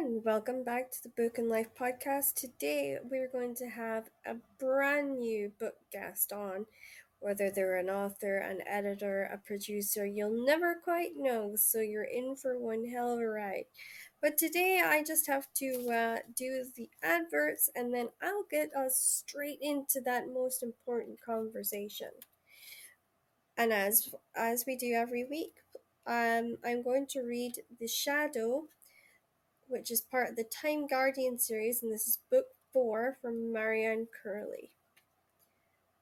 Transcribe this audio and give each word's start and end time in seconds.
and 0.00 0.24
welcome 0.24 0.64
back 0.64 0.90
to 0.90 1.02
the 1.02 1.10
Book 1.10 1.36
and 1.36 1.50
Life 1.50 1.68
podcast. 1.78 2.32
Today 2.34 2.96
we're 3.02 3.28
going 3.28 3.54
to 3.56 3.66
have 3.66 4.08
a 4.24 4.36
brand 4.58 5.18
new 5.18 5.52
book 5.60 5.74
guest 5.92 6.32
on. 6.32 6.64
Whether 7.18 7.50
they're 7.50 7.76
an 7.76 7.90
author, 7.90 8.38
an 8.38 8.60
editor, 8.66 9.28
a 9.30 9.36
producer, 9.36 10.06
you'll 10.06 10.46
never 10.46 10.74
quite 10.82 11.18
know, 11.18 11.52
so 11.54 11.80
you're 11.80 12.04
in 12.04 12.34
for 12.34 12.58
one 12.58 12.86
hell 12.86 13.12
of 13.12 13.18
a 13.18 13.26
ride. 13.26 13.64
But 14.22 14.38
today 14.38 14.80
I 14.82 15.04
just 15.04 15.26
have 15.26 15.48
to 15.56 15.90
uh, 15.90 16.16
do 16.34 16.64
the 16.74 16.88
adverts 17.02 17.68
and 17.76 17.92
then 17.92 18.08
I'll 18.22 18.46
get 18.50 18.74
us 18.74 18.96
straight 18.96 19.58
into 19.60 20.00
that 20.06 20.32
most 20.32 20.62
important 20.62 21.20
conversation. 21.20 22.08
And 23.58 23.70
as 23.70 24.08
as 24.34 24.64
we 24.66 24.76
do 24.76 24.94
every 24.94 25.24
week, 25.24 25.56
um, 26.06 26.56
I'm 26.64 26.82
going 26.82 27.06
to 27.10 27.20
read 27.20 27.52
The 27.78 27.86
Shadow 27.86 28.64
which 29.70 29.90
is 29.90 30.00
part 30.00 30.28
of 30.28 30.36
the 30.36 30.44
Time 30.44 30.86
Guardian 30.86 31.38
series, 31.38 31.82
and 31.82 31.92
this 31.92 32.06
is 32.06 32.18
book 32.30 32.46
four 32.72 33.16
from 33.22 33.52
Marianne 33.52 34.08
Curley. 34.22 34.70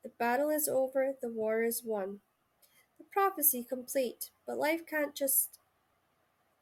The 0.03 0.11
battle 0.19 0.49
is 0.49 0.69
over, 0.69 1.13
the 1.21 1.29
war 1.29 1.63
is 1.63 1.83
won. 1.85 2.21
The 2.99 3.05
prophecy 3.13 3.63
complete, 3.69 4.31
but 4.47 4.59
life 4.59 4.87
can't 4.89 5.15
just 5.15 5.59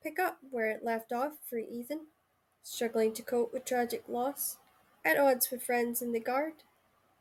pick 0.02 0.18
up 0.18 0.38
where 0.50 0.68
it 0.68 0.84
left 0.84 1.12
off 1.12 1.34
for 1.48 1.58
Ethan, 1.58 2.06
struggling 2.62 3.14
to 3.14 3.22
cope 3.22 3.52
with 3.52 3.64
tragic 3.64 4.04
loss. 4.08 4.56
At 5.04 5.18
odds 5.18 5.50
with 5.52 5.62
friends 5.62 6.02
in 6.02 6.10
the 6.10 6.18
guard, 6.18 6.54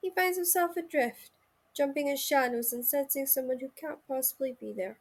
he 0.01 0.09
finds 0.09 0.37
himself 0.37 0.75
adrift, 0.75 1.29
jumping 1.77 2.07
in 2.07 2.17
shadows 2.17 2.73
and 2.73 2.83
sensing 2.83 3.27
someone 3.27 3.59
who 3.59 3.69
can't 3.79 3.99
possibly 4.07 4.55
be 4.59 4.73
there. 4.73 4.97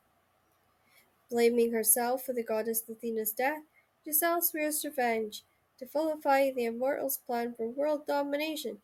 Blaming 1.30 1.72
herself 1.72 2.24
for 2.24 2.34
the 2.34 2.42
goddess 2.42 2.82
Athena's 2.88 3.32
death, 3.32 3.62
Giselle 4.04 4.42
swears 4.42 4.84
revenge, 4.84 5.44
to 5.78 5.86
vilify 5.86 6.50
the 6.50 6.66
Immortals' 6.66 7.16
plan 7.16 7.54
for 7.56 7.68
world 7.68 8.06
domination. 8.06 8.78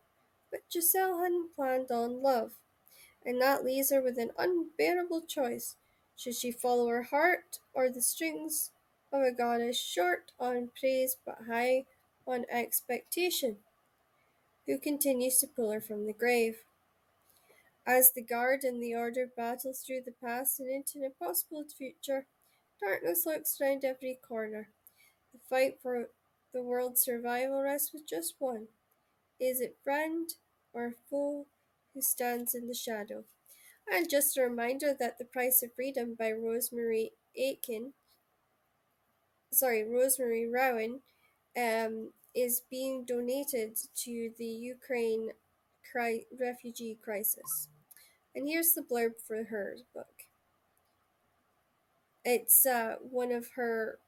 But 0.50 0.62
Giselle 0.72 1.18
hadn't 1.18 1.54
planned 1.54 1.90
on 1.90 2.22
love, 2.22 2.52
and 3.24 3.40
that 3.40 3.64
leaves 3.64 3.90
her 3.90 4.00
with 4.00 4.18
an 4.18 4.30
unbearable 4.38 5.22
choice. 5.22 5.76
Should 6.16 6.34
she 6.34 6.52
follow 6.52 6.88
her 6.88 7.04
heart 7.04 7.60
or 7.72 7.88
the 7.88 8.02
strings 8.02 8.70
of 9.12 9.22
a 9.22 9.32
goddess 9.32 9.80
short 9.80 10.32
on 10.38 10.70
praise 10.78 11.16
but 11.24 11.38
high 11.48 11.84
on 12.26 12.46
expectation, 12.50 13.56
who 14.66 14.78
continues 14.78 15.38
to 15.38 15.46
pull 15.46 15.70
her 15.70 15.80
from 15.80 16.06
the 16.06 16.12
grave? 16.12 16.58
As 17.86 18.12
the 18.12 18.22
guard 18.22 18.62
and 18.64 18.82
the 18.82 18.94
order 18.94 19.26
battle 19.26 19.72
through 19.72 20.02
the 20.04 20.12
past 20.12 20.60
and 20.60 20.70
into 20.70 20.98
an 20.98 21.04
impossible 21.04 21.64
future, 21.76 22.26
darkness 22.80 23.24
lurks 23.26 23.58
round 23.60 23.84
every 23.84 24.18
corner. 24.26 24.68
Fight 25.50 25.78
for 25.82 26.10
the 26.54 26.62
world's 26.62 27.02
survival 27.02 27.60
rests 27.60 27.92
with 27.92 28.08
just 28.08 28.34
one. 28.38 28.68
Is 29.40 29.60
it 29.60 29.78
friend 29.82 30.30
or 30.72 30.94
foe 31.10 31.46
who 31.92 32.00
stands 32.00 32.54
in 32.54 32.68
the 32.68 32.74
shadow? 32.74 33.24
And 33.92 34.08
just 34.08 34.38
a 34.38 34.42
reminder 34.42 34.94
that 34.98 35.18
The 35.18 35.24
Price 35.24 35.62
of 35.64 35.74
Freedom 35.74 36.14
by 36.16 36.30
Rosemary 36.30 37.12
Aitken, 37.36 37.94
sorry, 39.52 39.82
Rosemary 39.84 40.46
Rowan, 40.46 41.00
um, 41.56 42.12
is 42.34 42.62
being 42.70 43.04
donated 43.04 43.76
to 44.04 44.30
the 44.38 44.46
Ukraine 44.46 45.30
cri- 45.90 46.26
refugee 46.38 46.96
crisis. 47.02 47.68
And 48.34 48.46
here's 48.46 48.74
the 48.74 48.82
blurb 48.82 49.14
for 49.26 49.44
her 49.44 49.76
book. 49.92 50.06
It's 52.24 52.64
uh, 52.64 52.96
one 53.00 53.32
of 53.32 53.48
her 53.56 53.98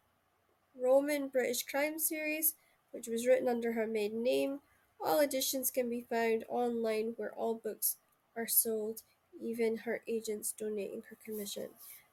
Roman 0.81 1.28
British 1.28 1.62
crime 1.65 1.98
series, 1.98 2.55
which 2.92 3.09
was 3.09 3.27
written 3.27 3.48
under 3.48 3.73
her 3.73 3.87
maiden 3.87 4.23
name. 4.23 4.61
All 5.01 5.20
editions 5.20 5.70
can 5.70 5.89
be 5.89 6.06
found 6.09 6.45
online 6.48 7.14
where 7.17 7.33
all 7.33 7.55
books 7.55 7.97
are 8.37 8.47
sold, 8.47 9.02
even 9.41 9.79
her 9.79 10.02
agents 10.07 10.52
donating 10.57 11.02
her 11.11 11.17
commission. 11.24 11.69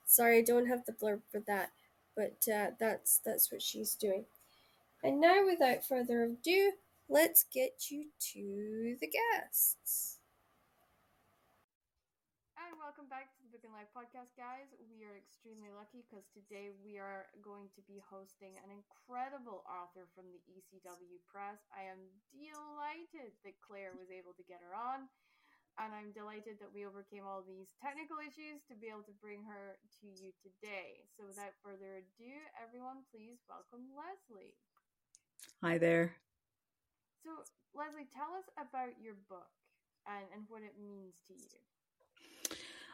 Sorry, 0.06 0.39
I 0.39 0.41
don't 0.41 0.67
have 0.67 0.85
the 0.85 0.91
blurb 0.91 1.22
for 1.31 1.39
that, 1.41 1.72
but 2.16 2.47
uh, 2.51 2.72
that's 2.79 3.19
that's 3.23 3.51
what 3.51 3.61
she's 3.61 3.94
doing. 3.94 4.25
And 5.03 5.22
now, 5.22 5.45
without 5.45 5.85
further 5.85 6.23
ado, 6.23 6.73
let's 7.07 7.44
get 7.44 7.89
you 7.89 8.07
to 8.33 8.97
the 9.00 9.07
guests. 9.07 10.17
And 12.57 12.78
welcome 12.79 13.06
back 13.09 13.29
and 13.59 13.75
Life 13.75 13.91
podcast, 13.91 14.31
guys. 14.39 14.71
We 14.87 15.03
are 15.03 15.19
extremely 15.19 15.67
lucky 15.67 16.07
because 16.07 16.23
today 16.31 16.71
we 16.79 16.95
are 16.95 17.27
going 17.43 17.67
to 17.75 17.83
be 17.83 17.99
hosting 17.99 18.55
an 18.63 18.71
incredible 18.71 19.67
author 19.67 20.07
from 20.15 20.31
the 20.31 20.39
ECW 20.47 21.19
Press. 21.27 21.59
I 21.75 21.83
am 21.91 21.99
delighted 22.31 23.35
that 23.43 23.59
Claire 23.59 23.91
was 23.99 24.07
able 24.07 24.31
to 24.39 24.47
get 24.47 24.63
her 24.63 24.71
on, 24.71 25.11
and 25.75 25.91
I'm 25.91 26.15
delighted 26.15 26.55
that 26.63 26.71
we 26.71 26.87
overcame 26.87 27.27
all 27.27 27.43
these 27.43 27.75
technical 27.83 28.23
issues 28.23 28.63
to 28.71 28.79
be 28.79 28.87
able 28.87 29.03
to 29.11 29.17
bring 29.19 29.43
her 29.43 29.75
to 29.99 30.07
you 30.07 30.31
today. 30.39 31.03
So, 31.19 31.27
without 31.27 31.51
further 31.59 31.99
ado, 31.99 32.31
everyone, 32.55 33.03
please 33.11 33.43
welcome 33.51 33.91
Lesley. 33.91 34.55
Hi 35.59 35.75
there. 35.75 36.15
So, 37.27 37.43
Lesley, 37.75 38.07
tell 38.15 38.39
us 38.39 38.47
about 38.55 38.95
your 39.03 39.19
book 39.27 39.51
and, 40.07 40.23
and 40.31 40.47
what 40.47 40.63
it 40.63 40.79
means 40.79 41.19
to 41.27 41.35
you. 41.35 41.59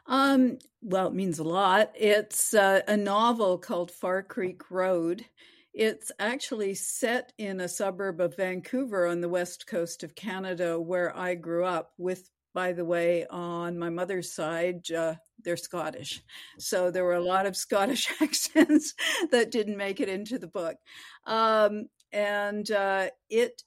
Um, 0.07 0.59
well, 0.81 1.07
it 1.07 1.13
means 1.13 1.39
a 1.39 1.43
lot. 1.43 1.91
It's 1.95 2.53
uh, 2.53 2.81
a 2.87 2.95
novel 2.95 3.57
called 3.57 3.91
Far 3.91 4.21
Creek 4.21 4.69
Road. 4.69 5.25
It's 5.73 6.11
actually 6.19 6.75
set 6.75 7.33
in 7.37 7.59
a 7.59 7.67
suburb 7.67 8.21
of 8.21 8.37
Vancouver 8.37 9.07
on 9.07 9.19
the 9.19 9.29
west 9.29 9.67
coast 9.67 10.03
of 10.03 10.15
Canada, 10.15 10.79
where 10.79 11.15
I 11.17 11.35
grew 11.35 11.65
up. 11.65 11.91
With, 11.97 12.29
by 12.53 12.71
the 12.71 12.85
way, 12.85 13.25
on 13.29 13.77
my 13.77 13.89
mother's 13.89 14.31
side, 14.33 14.89
uh, 14.91 15.15
they're 15.43 15.57
Scottish. 15.57 16.21
So 16.59 16.91
there 16.91 17.03
were 17.03 17.15
a 17.15 17.23
lot 17.23 17.45
of 17.45 17.57
Scottish 17.57 18.07
accents 18.21 18.93
that 19.31 19.51
didn't 19.51 19.77
make 19.77 19.99
it 19.99 20.07
into 20.07 20.39
the 20.39 20.47
book. 20.47 20.77
Um, 21.25 21.87
and 22.13 22.69
uh, 22.71 23.09
it, 23.29 23.61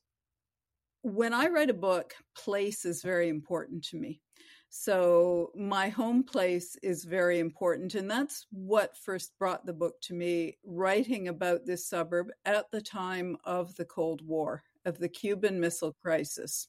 when 1.02 1.34
I 1.34 1.48
write 1.48 1.70
a 1.70 1.74
book, 1.74 2.14
place 2.34 2.84
is 2.84 3.02
very 3.02 3.28
important 3.28 3.84
to 3.86 3.96
me. 3.96 4.22
So 4.70 5.50
my 5.54 5.88
home 5.88 6.22
place 6.22 6.76
is 6.82 7.04
very 7.04 7.38
important. 7.38 7.94
And 7.94 8.10
that's 8.10 8.46
what 8.50 8.96
first 8.96 9.32
brought 9.38 9.64
the 9.64 9.72
book 9.72 10.00
to 10.02 10.14
me, 10.14 10.58
writing 10.64 11.28
about 11.28 11.64
this 11.64 11.88
suburb 11.88 12.28
at 12.44 12.70
the 12.70 12.82
time 12.82 13.36
of 13.44 13.74
the 13.76 13.86
Cold 13.86 14.20
War, 14.26 14.62
of 14.84 14.98
the 14.98 15.08
Cuban 15.08 15.58
Missile 15.58 15.96
Crisis. 16.02 16.68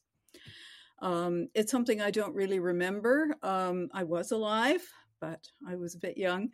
Um, 1.02 1.48
it's 1.54 1.72
something 1.72 2.02
I 2.02 2.12
don't 2.12 2.36
really 2.36 2.60
remember. 2.60 3.36
Um, 3.44 3.90
I 3.94 4.04
was 4.04 4.32
alive, 4.32 4.82
but 5.20 5.48
I 5.68 5.76
was 5.76 5.96
a 5.96 6.00
bit 6.00 6.18
young. 6.18 6.50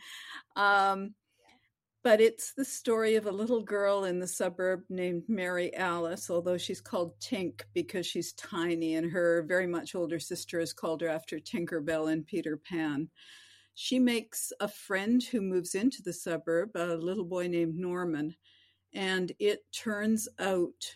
Um, 0.55 1.13
but 2.05 2.21
it's 2.21 2.53
the 2.53 2.63
story 2.63 3.15
of 3.15 3.25
a 3.25 3.31
little 3.31 3.63
girl 3.63 4.03
in 4.03 4.19
the 4.19 4.27
suburb 4.27 4.83
named 4.89 5.23
Mary 5.27 5.75
Alice, 5.75 6.29
although 6.29 6.55
she's 6.55 6.79
called 6.79 7.19
Tink 7.19 7.63
because 7.73 8.05
she's 8.05 8.33
tiny, 8.33 8.93
and 8.93 9.11
her 9.11 9.43
very 9.47 9.65
much 9.65 9.95
older 9.95 10.19
sister 10.19 10.59
has 10.59 10.71
called 10.71 11.01
her 11.01 11.07
after 11.07 11.39
Tinkerbell 11.39 12.13
and 12.13 12.23
Peter 12.23 12.57
Pan. 12.57 13.09
She 13.73 13.97
makes 13.97 14.53
a 14.59 14.67
friend 14.67 15.23
who 15.23 15.41
moves 15.41 15.73
into 15.73 16.03
the 16.03 16.13
suburb, 16.13 16.75
a 16.75 16.95
little 16.95 17.25
boy 17.25 17.47
named 17.47 17.75
Norman, 17.75 18.35
and 18.93 19.31
it 19.39 19.61
turns 19.73 20.27
out 20.37 20.95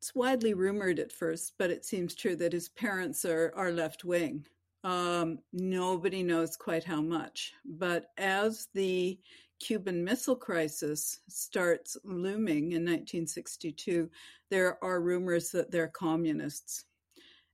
it's 0.00 0.16
widely 0.16 0.52
rumored 0.52 0.98
at 0.98 1.12
first, 1.12 1.52
but 1.60 1.70
it 1.70 1.84
seems 1.84 2.16
true 2.16 2.34
that 2.34 2.52
his 2.52 2.70
parents 2.70 3.24
are, 3.24 3.52
are 3.54 3.70
left 3.70 4.04
wing. 4.04 4.44
Um, 4.82 5.38
nobody 5.52 6.24
knows 6.24 6.56
quite 6.56 6.84
how 6.84 7.02
much. 7.02 7.52
But 7.64 8.06
as 8.16 8.66
the 8.74 9.18
Cuban 9.60 10.04
Missile 10.04 10.36
Crisis 10.36 11.20
starts 11.28 11.96
looming 12.04 12.72
in 12.72 12.84
1962, 12.84 14.10
there 14.50 14.82
are 14.82 15.00
rumors 15.00 15.50
that 15.50 15.70
they're 15.70 15.88
communists. 15.88 16.84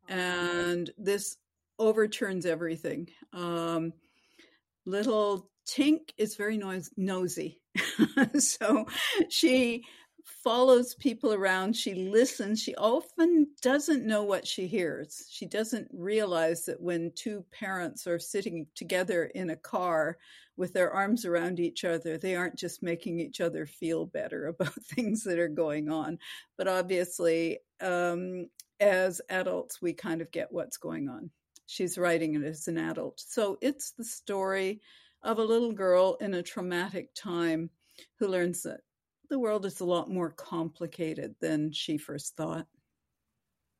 And 0.08 0.90
this 0.98 1.36
overturns 1.78 2.46
everything. 2.46 3.08
Um, 3.32 3.92
little 4.86 5.50
Tink 5.66 6.10
is 6.18 6.36
very 6.36 6.58
noise- 6.58 6.90
nosy. 6.96 7.60
so 8.38 8.86
she 9.28 9.84
follows 10.24 10.94
people 10.94 11.32
around. 11.32 11.74
She 11.74 11.94
listens. 11.94 12.60
She 12.60 12.74
often 12.76 13.48
doesn't 13.62 14.06
know 14.06 14.22
what 14.22 14.46
she 14.46 14.66
hears. 14.66 15.26
She 15.30 15.46
doesn't 15.46 15.88
realize 15.92 16.66
that 16.66 16.80
when 16.80 17.12
two 17.14 17.44
parents 17.50 18.06
are 18.06 18.18
sitting 18.18 18.66
together 18.74 19.24
in 19.24 19.50
a 19.50 19.56
car 19.56 20.18
with 20.56 20.72
their 20.72 20.90
arms 20.92 21.24
around 21.24 21.60
each 21.60 21.84
other, 21.84 22.16
they 22.16 22.36
aren't 22.36 22.56
just 22.56 22.82
making 22.82 23.20
each 23.20 23.40
other 23.40 23.66
feel 23.66 24.06
better 24.06 24.46
about 24.58 24.74
things 24.74 25.24
that 25.24 25.38
are 25.38 25.48
going 25.48 25.88
on. 25.88 26.18
But 26.56 26.68
obviously, 26.68 27.58
um, 27.80 28.48
as 28.80 29.20
adults, 29.28 29.80
we 29.80 29.92
kind 29.92 30.20
of 30.20 30.30
get 30.30 30.52
what's 30.52 30.76
going 30.76 31.08
on. 31.08 31.30
She's 31.66 31.98
writing 31.98 32.34
it 32.34 32.44
as 32.44 32.68
an 32.68 32.78
adult. 32.78 33.20
So 33.20 33.58
it's 33.60 33.92
the 33.92 34.04
story 34.04 34.80
of 35.22 35.38
a 35.38 35.44
little 35.44 35.72
girl 35.72 36.16
in 36.20 36.34
a 36.34 36.42
traumatic 36.42 37.14
time 37.14 37.70
who 38.18 38.28
learns 38.28 38.62
that 38.62 38.80
the 39.30 39.38
world 39.38 39.64
is 39.64 39.80
a 39.80 39.84
lot 39.86 40.10
more 40.10 40.30
complicated 40.30 41.34
than 41.40 41.72
she 41.72 41.96
first 41.96 42.36
thought. 42.36 42.66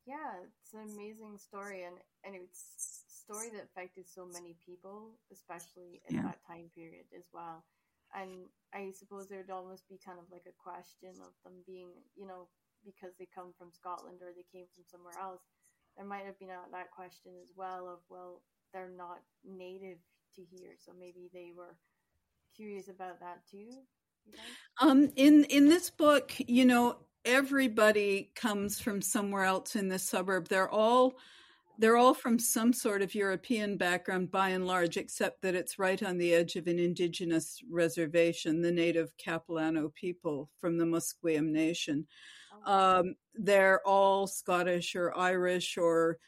Yeah, 0.07 0.17
it's 0.43 0.73
an 0.73 0.81
amazing 0.81 1.39
story, 1.39 1.85
and 1.85 1.97
and 2.25 2.35
it's 2.35 2.94
story 3.25 3.49
that 3.51 3.65
affected 3.65 4.05
so 4.09 4.27
many 4.27 4.57
people, 4.65 5.17
especially 5.33 6.03
in 6.09 6.17
yeah. 6.17 6.23
that 6.23 6.45
time 6.47 6.69
period 6.75 7.09
as 7.17 7.25
well. 7.33 7.65
And 8.15 8.47
I 8.73 8.93
suppose 8.95 9.27
there 9.27 9.43
would 9.43 9.55
almost 9.55 9.89
be 9.89 9.99
kind 9.99 10.19
of 10.19 10.31
like 10.31 10.47
a 10.47 10.55
question 10.55 11.17
of 11.25 11.33
them 11.43 11.65
being, 11.67 11.91
you 12.15 12.27
know, 12.27 12.47
because 12.85 13.17
they 13.19 13.27
come 13.35 13.53
from 13.59 13.73
Scotland 13.73 14.19
or 14.23 14.31
they 14.31 14.47
came 14.53 14.67
from 14.75 14.85
somewhere 14.87 15.17
else. 15.21 15.43
There 15.97 16.07
might 16.07 16.27
have 16.27 16.39
been 16.39 16.49
that 16.49 16.91
question 16.91 17.33
as 17.43 17.51
well 17.57 17.89
of, 17.89 17.99
well, 18.09 18.43
they're 18.73 18.91
not 18.97 19.23
native 19.45 19.99
to 20.37 20.43
here, 20.51 20.75
so 20.79 20.93
maybe 20.99 21.31
they 21.33 21.53
were 21.57 21.77
curious 22.57 22.89
about 22.89 23.21
that 23.21 23.41
too. 23.51 23.71
Um, 24.81 25.11
in 25.17 25.45
in 25.45 25.69
this 25.69 25.91
book, 25.91 26.33
you 26.39 26.65
know, 26.65 26.97
everybody 27.25 28.33
comes 28.35 28.81
from 28.81 29.03
somewhere 29.03 29.45
else 29.45 29.77
in 29.77 29.89
the 29.89 29.99
suburb. 29.99 30.49
They're 30.49 30.69
all 30.69 31.15
they're 31.79 31.97
all 31.97 32.15
from 32.15 32.39
some 32.39 32.73
sort 32.73 33.03
of 33.03 33.15
European 33.15 33.77
background 33.77 34.31
by 34.31 34.51
and 34.51 34.67
large, 34.67 34.97
except 34.97 35.43
that 35.43 35.55
it's 35.55 35.79
right 35.79 36.03
on 36.03 36.19
the 36.19 36.33
edge 36.33 36.57
of 36.57 36.67
an 36.67 36.79
indigenous 36.79 37.61
reservation, 37.71 38.63
the 38.63 38.73
native 38.73 39.13
Capilano 39.19 39.93
people 39.95 40.51
from 40.61 40.79
the 40.79 40.85
Musqueam 40.85 41.51
Nation. 41.51 42.07
Oh. 42.67 43.01
Um, 43.01 43.15
they're 43.35 43.81
all 43.87 44.27
Scottish 44.27 44.95
or 44.95 45.17
Irish 45.17 45.77
or 45.77 46.19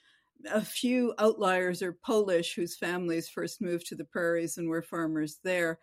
a 0.51 0.61
few 0.61 1.15
outliers 1.19 1.83
are 1.83 1.93
Polish 1.93 2.55
whose 2.55 2.77
families 2.77 3.29
first 3.29 3.61
moved 3.61 3.87
to 3.87 3.95
the 3.95 4.05
prairies 4.05 4.59
and 4.59 4.69
were 4.69 4.83
farmers 4.83 5.39
there. 5.43 5.79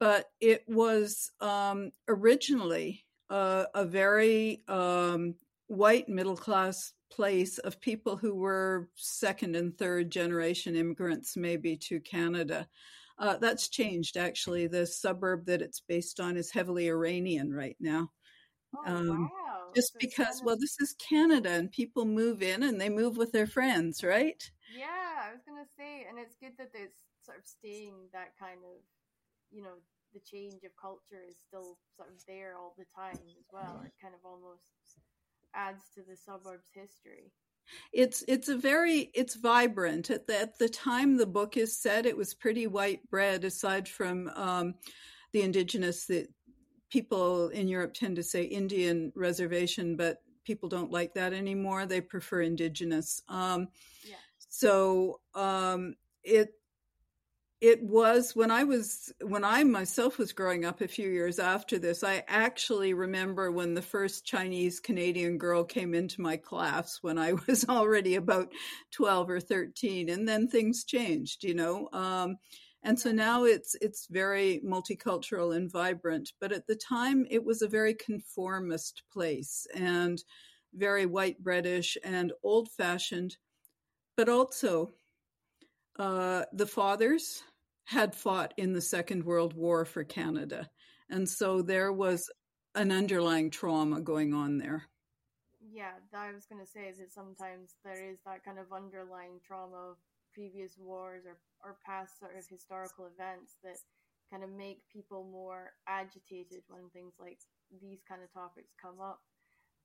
But 0.00 0.26
it 0.40 0.64
was 0.68 1.30
um, 1.40 1.92
originally 2.08 3.04
uh, 3.30 3.64
a 3.74 3.84
very 3.84 4.62
um, 4.68 5.34
white 5.66 6.08
middle 6.08 6.36
class 6.36 6.92
place 7.10 7.58
of 7.58 7.80
people 7.80 8.16
who 8.16 8.34
were 8.34 8.88
second 8.96 9.56
and 9.56 9.76
third 9.78 10.10
generation 10.10 10.74
immigrants, 10.76 11.36
maybe 11.36 11.76
to 11.76 12.00
Canada. 12.00 12.68
Uh, 13.18 13.36
that's 13.36 13.68
changed 13.68 14.16
actually. 14.16 14.66
The 14.66 14.86
suburb 14.86 15.46
that 15.46 15.62
it's 15.62 15.80
based 15.80 16.18
on 16.20 16.36
is 16.36 16.50
heavily 16.50 16.88
Iranian 16.88 17.52
right 17.52 17.76
now. 17.78 18.10
Oh, 18.76 18.82
um, 18.86 19.30
wow. 19.32 19.70
Just 19.74 19.92
so 19.92 19.98
because, 20.00 20.42
well, 20.44 20.56
this 20.58 20.80
is 20.80 20.94
Canada 20.98 21.50
and 21.50 21.70
people 21.70 22.04
move 22.04 22.42
in 22.42 22.62
and 22.64 22.80
they 22.80 22.88
move 22.88 23.16
with 23.16 23.32
their 23.32 23.46
friends, 23.46 24.02
right? 24.02 24.42
Yeah, 24.76 25.28
I 25.28 25.32
was 25.32 25.42
going 25.46 25.62
to 25.62 25.70
say, 25.78 26.06
and 26.08 26.18
it's 26.18 26.34
good 26.40 26.58
that 26.58 26.72
there's 26.72 26.94
sort 27.22 27.38
of 27.38 27.46
staying 27.46 27.94
that 28.12 28.34
kind 28.38 28.58
of, 28.66 28.82
you 29.50 29.62
know, 29.62 29.78
the 30.12 30.20
change 30.20 30.62
of 30.62 30.70
culture 30.80 31.22
is 31.28 31.36
still 31.46 31.78
sort 31.96 32.10
of 32.10 32.22
there 32.26 32.54
all 32.58 32.74
the 32.78 32.86
time 32.94 33.18
as 33.18 33.46
well. 33.50 33.82
It 33.84 33.94
kind 34.00 34.14
of 34.14 34.22
almost 34.24 34.62
adds 35.54 35.84
to 35.94 36.02
the 36.02 36.16
suburb's 36.16 36.68
history. 36.74 37.32
It's 37.92 38.22
it's 38.28 38.48
a 38.48 38.56
very 38.56 39.10
it's 39.14 39.34
vibrant. 39.36 40.10
At 40.10 40.26
the, 40.26 40.38
at 40.38 40.58
the 40.58 40.68
time 40.68 41.16
the 41.16 41.26
book 41.26 41.56
is 41.56 41.76
set, 41.76 42.06
it 42.06 42.16
was 42.16 42.34
pretty 42.34 42.66
white 42.66 43.08
bread. 43.08 43.44
Aside 43.44 43.88
from 43.88 44.28
um, 44.34 44.74
the 45.32 45.42
indigenous, 45.42 46.06
that 46.06 46.28
people 46.90 47.48
in 47.48 47.66
Europe 47.68 47.94
tend 47.94 48.16
to 48.16 48.22
say 48.22 48.42
Indian 48.42 49.12
reservation, 49.16 49.96
but 49.96 50.22
people 50.44 50.68
don't 50.68 50.92
like 50.92 51.14
that 51.14 51.32
anymore. 51.32 51.86
They 51.86 52.00
prefer 52.00 52.42
indigenous. 52.42 53.22
Um, 53.28 53.68
yeah. 54.06 54.16
So 54.50 55.20
um, 55.34 55.94
it 56.22 56.50
it 57.64 57.82
was 57.82 58.36
when 58.36 58.50
I 58.50 58.64
was 58.64 59.10
when 59.22 59.42
I 59.42 59.64
myself 59.64 60.18
was 60.18 60.34
growing 60.34 60.66
up 60.66 60.82
a 60.82 60.88
few 60.88 61.08
years 61.08 61.38
after 61.38 61.78
this. 61.78 62.04
I 62.04 62.22
actually 62.28 62.92
remember 62.92 63.50
when 63.50 63.72
the 63.72 63.80
first 63.80 64.26
Chinese 64.26 64.80
Canadian 64.80 65.38
girl 65.38 65.64
came 65.64 65.94
into 65.94 66.20
my 66.20 66.36
class 66.36 66.98
when 67.00 67.16
I 67.16 67.32
was 67.46 67.66
already 67.66 68.16
about 68.16 68.52
twelve 68.90 69.30
or 69.30 69.40
thirteen, 69.40 70.10
and 70.10 70.28
then 70.28 70.46
things 70.46 70.84
changed, 70.84 71.42
you 71.42 71.54
know. 71.54 71.88
Um, 71.94 72.36
and 72.82 73.00
so 73.00 73.12
now 73.12 73.44
it's 73.44 73.74
it's 73.80 74.08
very 74.10 74.60
multicultural 74.62 75.56
and 75.56 75.72
vibrant. 75.72 76.32
But 76.42 76.52
at 76.52 76.66
the 76.66 76.76
time, 76.76 77.26
it 77.30 77.42
was 77.42 77.62
a 77.62 77.68
very 77.68 77.94
conformist 77.94 79.04
place 79.10 79.66
and 79.74 80.22
very 80.74 81.06
white 81.06 81.42
breadish 81.42 81.96
and 82.04 82.30
old 82.42 82.68
fashioned, 82.72 83.38
but 84.18 84.28
also 84.28 84.92
uh, 85.98 86.44
the 86.52 86.66
fathers 86.66 87.42
had 87.84 88.14
fought 88.14 88.54
in 88.56 88.72
the 88.72 88.80
Second 88.80 89.24
World 89.24 89.54
War 89.54 89.84
for 89.84 90.04
Canada. 90.04 90.70
And 91.10 91.28
so 91.28 91.62
there 91.62 91.92
was 91.92 92.30
an 92.74 92.90
underlying 92.90 93.50
trauma 93.50 94.00
going 94.00 94.34
on 94.34 94.58
there. 94.58 94.88
Yeah, 95.60 95.92
I 96.14 96.32
was 96.32 96.46
going 96.46 96.64
to 96.64 96.70
say 96.70 96.86
is 96.86 96.98
that 96.98 97.12
sometimes 97.12 97.76
there 97.84 98.10
is 98.10 98.18
that 98.24 98.44
kind 98.44 98.58
of 98.58 98.72
underlying 98.72 99.40
trauma 99.46 99.90
of 99.90 99.96
previous 100.32 100.76
wars 100.78 101.24
or, 101.26 101.38
or 101.62 101.76
past 101.84 102.18
sort 102.18 102.36
of 102.36 102.44
historical 102.48 103.06
events 103.06 103.56
that 103.62 103.78
kind 104.30 104.42
of 104.42 104.50
make 104.50 104.82
people 104.92 105.28
more 105.30 105.72
agitated 105.86 106.62
when 106.68 106.90
things 106.90 107.14
like 107.18 107.38
these 107.80 108.02
kind 108.08 108.22
of 108.22 108.32
topics 108.32 108.74
come 108.80 109.00
up 109.00 109.20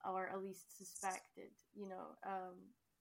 or 0.07 0.29
at 0.29 0.41
least 0.41 0.77
suspected, 0.77 1.51
you 1.75 1.89
know. 1.89 2.15
Um, 2.25 2.55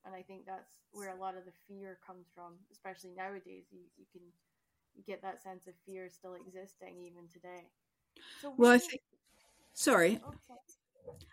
and 0.04 0.14
I 0.14 0.22
think 0.22 0.46
that's 0.46 0.80
where 0.92 1.14
a 1.14 1.20
lot 1.20 1.36
of 1.36 1.44
the 1.44 1.56
fear 1.66 1.98
comes 2.04 2.26
from, 2.34 2.58
especially 2.72 3.12
nowadays. 3.16 3.68
You, 3.70 3.84
you 3.96 4.06
can 4.10 4.22
get 5.06 5.22
that 5.22 5.42
sense 5.42 5.66
of 5.66 5.74
fear 5.86 6.08
still 6.08 6.34
existing 6.34 6.96
even 7.00 7.28
today. 7.32 7.68
So 8.42 8.54
well, 8.56 8.72
I 8.72 8.78
think. 8.78 9.00
Sorry, 9.74 10.20
okay. 10.26 10.38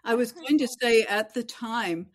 I 0.04 0.16
was 0.16 0.32
going 0.32 0.58
to 0.60 0.68
say 0.68 1.04
at 1.04 1.34
the 1.34 1.44
time, 1.44 2.08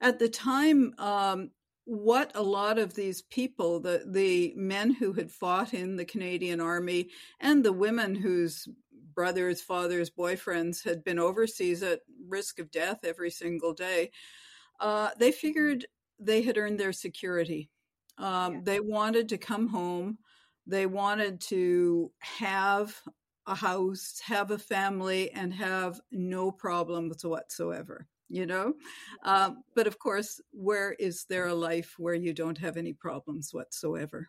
at 0.00 0.18
the 0.18 0.28
time, 0.28 0.94
um, 0.98 1.50
what 1.84 2.32
a 2.34 2.42
lot 2.42 2.78
of 2.78 2.94
these 2.94 3.22
people, 3.22 3.78
the 3.78 4.02
the 4.06 4.52
men 4.56 4.92
who 4.92 5.12
had 5.12 5.30
fought 5.30 5.72
in 5.72 5.96
the 5.96 6.04
Canadian 6.04 6.60
Army, 6.60 7.10
and 7.40 7.64
the 7.64 7.72
women 7.72 8.14
whose 8.14 8.68
brothers, 9.14 9.62
fathers, 9.62 10.10
boyfriends 10.10 10.84
had 10.84 11.02
been 11.04 11.18
overseas 11.18 11.82
at 11.82 12.00
risk 12.28 12.58
of 12.58 12.70
death 12.70 12.98
every 13.04 13.30
single 13.30 13.72
day, 13.72 14.10
uh, 14.80 15.10
they 15.18 15.32
figured 15.32 15.86
they 16.18 16.42
had 16.42 16.58
earned 16.58 16.78
their 16.78 16.92
security. 16.92 17.70
Um, 18.18 18.54
yeah. 18.54 18.60
They 18.64 18.80
wanted 18.80 19.28
to 19.30 19.38
come 19.38 19.68
home 19.68 20.18
they 20.66 20.86
wanted 20.86 21.40
to 21.42 22.10
have 22.18 23.00
a 23.46 23.54
house, 23.54 24.20
have 24.24 24.50
a 24.50 24.58
family, 24.58 25.30
and 25.30 25.54
have 25.54 26.00
no 26.10 26.50
problems 26.50 27.24
whatsoever, 27.24 28.06
you 28.28 28.46
know? 28.46 28.74
Um, 29.22 29.62
but 29.74 29.86
of 29.86 29.98
course, 29.98 30.40
where 30.50 30.92
is 30.92 31.26
there 31.28 31.46
a 31.46 31.54
life 31.54 31.94
where 31.98 32.14
you 32.14 32.32
don't 32.32 32.58
have 32.58 32.76
any 32.76 32.92
problems 32.92 33.50
whatsoever? 33.52 34.28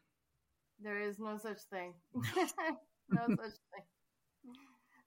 There 0.80 1.00
is 1.00 1.18
no 1.18 1.38
such 1.38 1.62
thing. 1.72 1.94
no 2.14 2.26
such 3.30 3.58
thing. 3.74 3.86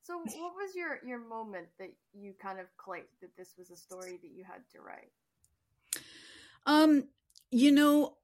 So, 0.02 0.18
what 0.18 0.54
was 0.56 0.74
your 0.74 0.98
your 1.06 1.20
moment 1.20 1.68
that 1.78 1.90
you 2.12 2.32
kind 2.42 2.58
of 2.58 2.66
clicked 2.76 3.20
that 3.20 3.36
this 3.36 3.54
was 3.56 3.70
a 3.70 3.76
story 3.76 4.18
that 4.22 4.30
you 4.34 4.42
had 4.42 4.62
to 4.72 4.80
write? 4.80 5.12
Um, 6.66 7.04
you 7.52 7.70
know, 7.70 8.16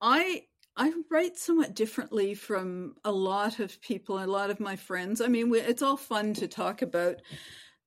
I 0.00 0.44
I 0.76 0.92
write 1.10 1.38
somewhat 1.38 1.74
differently 1.74 2.34
from 2.34 2.96
a 3.04 3.12
lot 3.12 3.60
of 3.60 3.80
people, 3.80 4.22
a 4.22 4.26
lot 4.26 4.50
of 4.50 4.60
my 4.60 4.76
friends. 4.76 5.20
I 5.20 5.28
mean, 5.28 5.54
it's 5.54 5.82
all 5.82 5.96
fun 5.96 6.34
to 6.34 6.48
talk 6.48 6.82
about. 6.82 7.16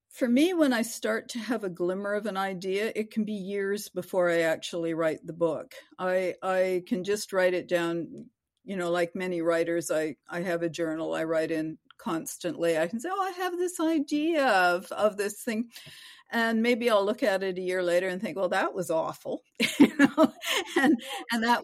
For 0.09 0.27
me, 0.27 0.53
when 0.55 0.73
I 0.73 0.81
start 0.81 1.29
to 1.29 1.39
have 1.39 1.63
a 1.63 1.69
glimmer 1.69 2.13
of 2.15 2.25
an 2.25 2.35
idea, 2.35 2.91
it 2.95 3.11
can 3.11 3.25
be 3.25 3.33
years 3.33 3.89
before 3.89 4.29
I 4.29 4.41
actually 4.41 4.95
write 4.95 5.25
the 5.25 5.33
book. 5.33 5.75
I 5.99 6.33
I 6.41 6.83
can 6.87 7.03
just 7.03 7.31
write 7.31 7.53
it 7.53 7.67
down, 7.67 8.25
you 8.65 8.75
know, 8.75 8.89
like 8.89 9.15
many 9.15 9.41
writers. 9.41 9.91
I 9.91 10.15
I 10.27 10.41
have 10.41 10.63
a 10.63 10.69
journal 10.69 11.13
I 11.13 11.25
write 11.25 11.51
in 11.51 11.77
constantly. 11.99 12.75
I 12.77 12.87
can 12.87 12.99
say, 12.99 13.09
"Oh, 13.11 13.21
I 13.21 13.31
have 13.31 13.57
this 13.57 13.79
idea 13.79 14.47
of 14.47 14.91
of 14.91 15.17
this 15.17 15.43
thing." 15.43 15.69
and 16.31 16.61
maybe 16.61 16.89
I'll 16.89 17.05
look 17.05 17.23
at 17.23 17.43
it 17.43 17.57
a 17.57 17.61
year 17.61 17.81
later 17.81 18.07
and 18.07 18.21
think, 18.21 18.37
well, 18.37 18.49
that 18.49 18.73
was 18.75 18.91
awful, 18.91 19.41
you 19.79 19.91
know, 19.97 20.33
and 20.77 20.95
and 21.31 21.43
that 21.43 21.63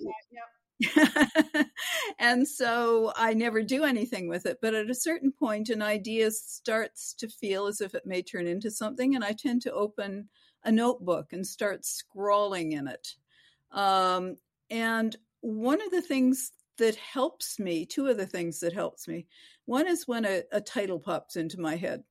and 2.19 2.47
so 2.47 3.13
I 3.15 3.33
never 3.33 3.61
do 3.63 3.83
anything 3.83 4.27
with 4.27 4.45
it. 4.45 4.57
But 4.61 4.73
at 4.73 4.89
a 4.89 4.95
certain 4.95 5.31
point, 5.31 5.69
an 5.69 5.81
idea 5.81 6.31
starts 6.31 7.13
to 7.15 7.29
feel 7.29 7.67
as 7.67 7.81
if 7.81 7.95
it 7.95 8.05
may 8.05 8.21
turn 8.21 8.47
into 8.47 8.69
something, 8.71 9.15
and 9.15 9.23
I 9.23 9.31
tend 9.33 9.61
to 9.63 9.73
open 9.73 10.29
a 10.63 10.71
notebook 10.71 11.31
and 11.31 11.45
start 11.45 11.85
scrawling 11.85 12.73
in 12.73 12.87
it. 12.87 13.07
Um, 13.71 14.35
and 14.69 15.15
one 15.41 15.81
of 15.81 15.91
the 15.91 16.01
things 16.01 16.51
that 16.77 16.95
helps 16.95 17.59
me, 17.59 17.85
two 17.85 18.07
of 18.07 18.17
the 18.17 18.25
things 18.27 18.59
that 18.59 18.73
helps 18.73 19.07
me, 19.07 19.27
one 19.65 19.87
is 19.87 20.07
when 20.07 20.25
a, 20.25 20.43
a 20.51 20.61
title 20.61 20.99
pops 20.99 21.35
into 21.35 21.59
my 21.59 21.75
head. 21.75 22.03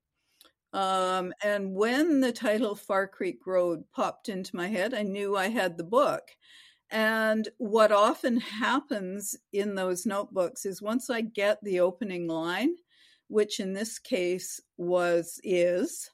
Um, 0.73 1.33
and 1.43 1.75
when 1.75 2.21
the 2.21 2.33
title 2.33 2.75
Far 2.75 3.07
Creek 3.07 3.47
Road 3.47 3.85
popped 3.93 4.29
into 4.29 4.57
my 4.57 4.69
head, 4.69 4.93
I 4.93 5.03
knew 5.03 5.37
I 5.37 5.49
had 5.49 5.77
the 5.79 5.85
book. 5.85 6.33
And 6.91 7.49
what 7.59 7.93
often 7.93 8.39
happens 8.39 9.37
in 9.53 9.75
those 9.75 10.07
notebooks 10.07 10.65
is 10.65 10.83
once 10.83 11.11
I 11.11 11.23
get 11.23 11.63
the 11.63 11.81
opening 11.81 12.29
line, 12.29 12.75
which 13.29 13.59
in 13.59 13.73
this 13.73 13.99
case 13.99 14.61
was 14.77 15.41
is, 15.43 16.11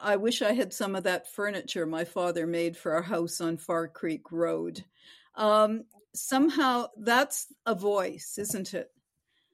I 0.00 0.16
wish 0.16 0.42
I 0.42 0.52
had 0.52 0.72
some 0.72 0.94
of 0.94 1.04
that 1.04 1.32
furniture 1.32 1.86
my 1.86 2.04
father 2.04 2.46
made 2.46 2.76
for 2.76 2.92
our 2.92 3.02
house 3.02 3.40
on 3.40 3.56
Far 3.56 3.88
Creek 3.88 4.30
Road. 4.30 4.84
Um, 5.36 5.84
somehow 6.14 6.86
that's 6.96 7.46
a 7.66 7.74
voice, 7.74 8.36
isn't 8.38 8.74
it? 8.74 8.90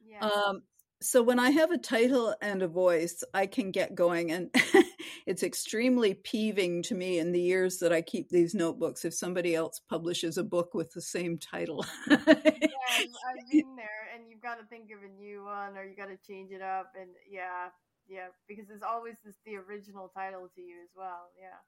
Yeah. 0.04 0.28
Um, 0.28 0.62
so 1.00 1.22
when 1.22 1.38
I 1.38 1.50
have 1.50 1.70
a 1.70 1.78
title 1.78 2.34
and 2.42 2.62
a 2.62 2.68
voice, 2.68 3.24
I 3.32 3.46
can 3.46 3.70
get 3.70 3.94
going. 3.94 4.32
And 4.32 4.54
it's 5.26 5.42
extremely 5.42 6.14
peeving 6.14 6.82
to 6.84 6.94
me 6.94 7.18
in 7.18 7.32
the 7.32 7.40
years 7.40 7.78
that 7.78 7.92
I 7.92 8.02
keep 8.02 8.28
these 8.28 8.54
notebooks 8.54 9.04
if 9.04 9.14
somebody 9.14 9.54
else 9.54 9.80
publishes 9.88 10.38
a 10.38 10.44
book 10.44 10.74
with 10.74 10.92
the 10.92 11.00
same 11.00 11.38
title. 11.38 11.84
yeah, 12.08 12.16
I've, 12.26 13.50
been 13.50 13.76
there, 13.76 14.08
and 14.14 14.24
you've 14.28 14.42
got 14.42 14.56
to 14.56 14.66
think 14.66 14.90
of 14.90 15.02
a 15.02 15.20
new 15.20 15.44
one, 15.44 15.76
or 15.76 15.84
you 15.84 15.96
got 15.96 16.08
to 16.08 16.18
change 16.26 16.52
it 16.52 16.62
up, 16.62 16.92
and 17.00 17.10
yeah, 17.30 17.68
yeah, 18.08 18.28
because 18.48 18.66
there's 18.68 18.82
always 18.82 19.14
this 19.24 19.36
the 19.46 19.56
original 19.56 20.10
title 20.14 20.48
to 20.54 20.60
you 20.60 20.76
as 20.82 20.90
well. 20.96 21.30
Yeah 21.38 21.58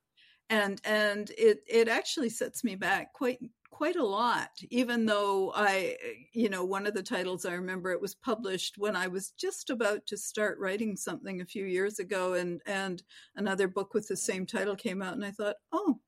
and 0.51 0.81
and 0.85 1.31
it 1.39 1.63
it 1.67 1.89
actually 1.89 2.29
sets 2.29 2.63
me 2.63 2.75
back 2.75 3.13
quite 3.15 3.39
quite 3.73 3.97
a 3.97 4.05
lot 4.05 4.51
even 4.71 5.07
though 5.07 5.51
i 5.57 5.97
you 6.35 6.51
know 6.51 6.63
one 6.63 6.87
of 6.87 6.93
the 6.93 7.03
titles 7.03 7.47
i 7.47 7.55
remember 7.55 7.91
it 7.91 8.01
was 8.01 8.15
published 8.15 8.77
when 8.77 8.95
i 8.95 9.09
was 9.09 9.31
just 9.31 9.71
about 9.71 10.07
to 10.07 10.15
start 10.15 10.59
writing 10.61 10.95
something 10.95 11.41
a 11.41 11.47
few 11.47 11.65
years 11.65 11.99
ago 11.99 12.35
and 12.35 12.61
and 12.67 13.03
another 13.35 13.67
book 13.67 13.95
with 13.95 14.07
the 14.07 14.17
same 14.17 14.45
title 14.45 14.77
came 14.77 15.01
out 15.01 15.15
and 15.15 15.25
i 15.25 15.31
thought 15.31 15.57
oh 15.73 15.99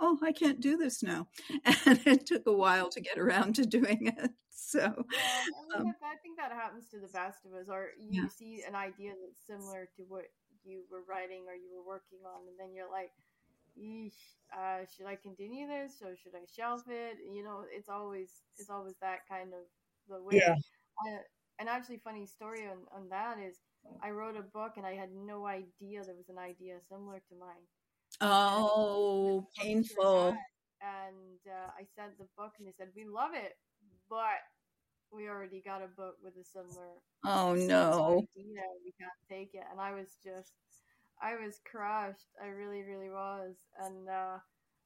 oh 0.00 0.18
i 0.22 0.32
can't 0.32 0.60
do 0.60 0.78
this 0.78 1.02
now 1.02 1.28
and 1.84 2.00
it 2.06 2.24
took 2.24 2.46
a 2.46 2.52
while 2.52 2.88
to 2.88 3.00
get 3.02 3.18
around 3.18 3.54
to 3.54 3.66
doing 3.66 4.12
it 4.18 4.30
so 4.50 4.80
yeah, 4.80 5.76
I, 5.76 5.78
mean, 5.80 5.88
um, 5.88 5.94
I 6.02 6.16
think 6.22 6.38
that 6.38 6.50
happens 6.50 6.88
to 6.92 6.98
the 6.98 7.08
best 7.08 7.44
of 7.44 7.52
us 7.52 7.68
or 7.68 7.88
you 7.98 8.22
yeah. 8.22 8.28
see 8.28 8.64
an 8.66 8.74
idea 8.74 9.12
that's 9.20 9.46
similar 9.46 9.86
to 9.96 10.02
what 10.08 10.24
you 10.64 10.80
were 10.90 11.04
writing 11.06 11.44
or 11.46 11.54
you 11.54 11.68
were 11.76 11.86
working 11.86 12.24
on 12.24 12.48
and 12.48 12.56
then 12.58 12.74
you're 12.74 12.90
like 12.90 13.12
uh, 14.52 14.84
should 14.94 15.06
I 15.06 15.16
continue 15.16 15.66
this 15.66 16.02
or 16.02 16.16
should 16.16 16.34
I 16.34 16.44
shelf 16.54 16.82
it? 16.88 17.18
You 17.32 17.42
know, 17.44 17.64
it's 17.70 17.88
always 17.88 18.30
it's 18.58 18.70
always 18.70 18.94
that 19.00 19.20
kind 19.28 19.52
of 19.52 19.64
the 20.08 20.22
way. 20.22 20.40
Yeah. 20.44 20.54
Uh, 20.54 21.18
an 21.58 21.68
actually 21.68 22.00
funny 22.02 22.26
story 22.26 22.66
on, 22.66 22.78
on 22.94 23.08
that 23.10 23.36
is 23.38 23.58
I 24.02 24.10
wrote 24.10 24.36
a 24.36 24.42
book 24.42 24.72
and 24.76 24.86
I 24.86 24.94
had 24.94 25.10
no 25.12 25.46
idea 25.46 26.04
there 26.04 26.14
was 26.16 26.28
an 26.28 26.38
idea 26.38 26.76
similar 26.88 27.20
to 27.28 27.34
mine. 27.38 27.64
Oh, 28.20 29.46
and 29.62 29.66
painful. 29.66 30.36
And 30.80 31.40
uh, 31.46 31.70
I 31.78 31.84
sent 31.96 32.18
the 32.18 32.26
book 32.36 32.52
and 32.58 32.66
they 32.66 32.72
said, 32.76 32.88
We 32.96 33.04
love 33.04 33.32
it, 33.34 33.52
but 34.08 34.40
we 35.12 35.28
already 35.28 35.62
got 35.64 35.82
a 35.82 35.88
book 35.88 36.16
with 36.22 36.34
a 36.40 36.44
similar. 36.44 36.96
Oh, 37.24 37.54
no. 37.54 38.26
Idea. 38.36 38.62
We 38.84 38.92
can't 38.98 39.20
take 39.28 39.54
it. 39.54 39.64
And 39.70 39.80
I 39.80 39.92
was 39.92 40.16
just 40.24 40.52
I 41.22 41.36
was 41.36 41.60
crushed. 41.70 42.28
I 42.42 42.48
really, 42.48 42.82
really 42.82 43.10
was. 43.10 43.56
And 43.78 44.08
uh, 44.08 44.38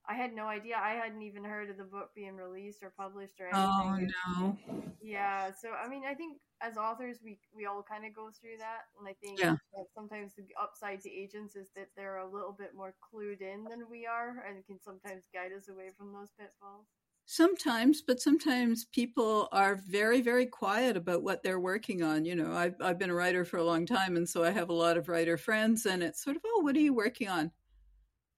I 0.08 0.14
had 0.14 0.34
no 0.34 0.46
idea. 0.46 0.76
I 0.76 0.94
hadn't 0.94 1.22
even 1.22 1.44
heard 1.44 1.70
of 1.70 1.78
the 1.78 1.84
book 1.84 2.10
being 2.14 2.36
released 2.36 2.82
or 2.82 2.92
published 2.96 3.40
or 3.40 3.46
anything. 3.46 4.12
Oh 4.28 4.42
no. 4.42 4.58
Yeah. 5.00 5.50
So 5.52 5.70
I 5.72 5.88
mean, 5.88 6.02
I 6.08 6.14
think 6.14 6.38
as 6.60 6.76
authors, 6.76 7.18
we 7.24 7.38
we 7.54 7.66
all 7.66 7.82
kind 7.82 8.04
of 8.04 8.14
go 8.14 8.30
through 8.30 8.58
that, 8.58 8.88
and 8.98 9.08
I 9.08 9.14
think 9.22 9.40
yeah. 9.40 9.56
sometimes 9.94 10.34
the 10.34 10.44
upside 10.60 11.00
to 11.02 11.10
agents 11.10 11.56
is 11.56 11.68
that 11.76 11.88
they're 11.96 12.18
a 12.18 12.30
little 12.30 12.52
bit 12.52 12.74
more 12.74 12.94
clued 13.00 13.40
in 13.40 13.64
than 13.64 13.88
we 13.90 14.06
are, 14.06 14.44
and 14.46 14.64
can 14.66 14.80
sometimes 14.80 15.24
guide 15.32 15.52
us 15.56 15.68
away 15.68 15.90
from 15.96 16.12
those 16.12 16.30
pitfalls. 16.38 16.86
Sometimes, 17.26 18.02
but 18.02 18.20
sometimes 18.20 18.84
people 18.84 19.48
are 19.50 19.76
very, 19.88 20.20
very 20.20 20.46
quiet 20.46 20.96
about 20.96 21.22
what 21.22 21.42
they're 21.42 21.60
working 21.60 22.02
on. 22.02 22.24
You 22.24 22.36
know, 22.36 22.52
I've, 22.52 22.74
I've 22.80 22.98
been 22.98 23.10
a 23.10 23.14
writer 23.14 23.44
for 23.44 23.56
a 23.56 23.64
long 23.64 23.86
time, 23.86 24.16
and 24.16 24.28
so 24.28 24.44
I 24.44 24.50
have 24.50 24.68
a 24.68 24.74
lot 24.74 24.98
of 24.98 25.08
writer 25.08 25.38
friends, 25.38 25.86
and 25.86 26.02
it's 26.02 26.22
sort 26.22 26.36
of, 26.36 26.42
oh, 26.44 26.60
what 26.60 26.76
are 26.76 26.80
you 26.80 26.92
working 26.92 27.28
on? 27.28 27.50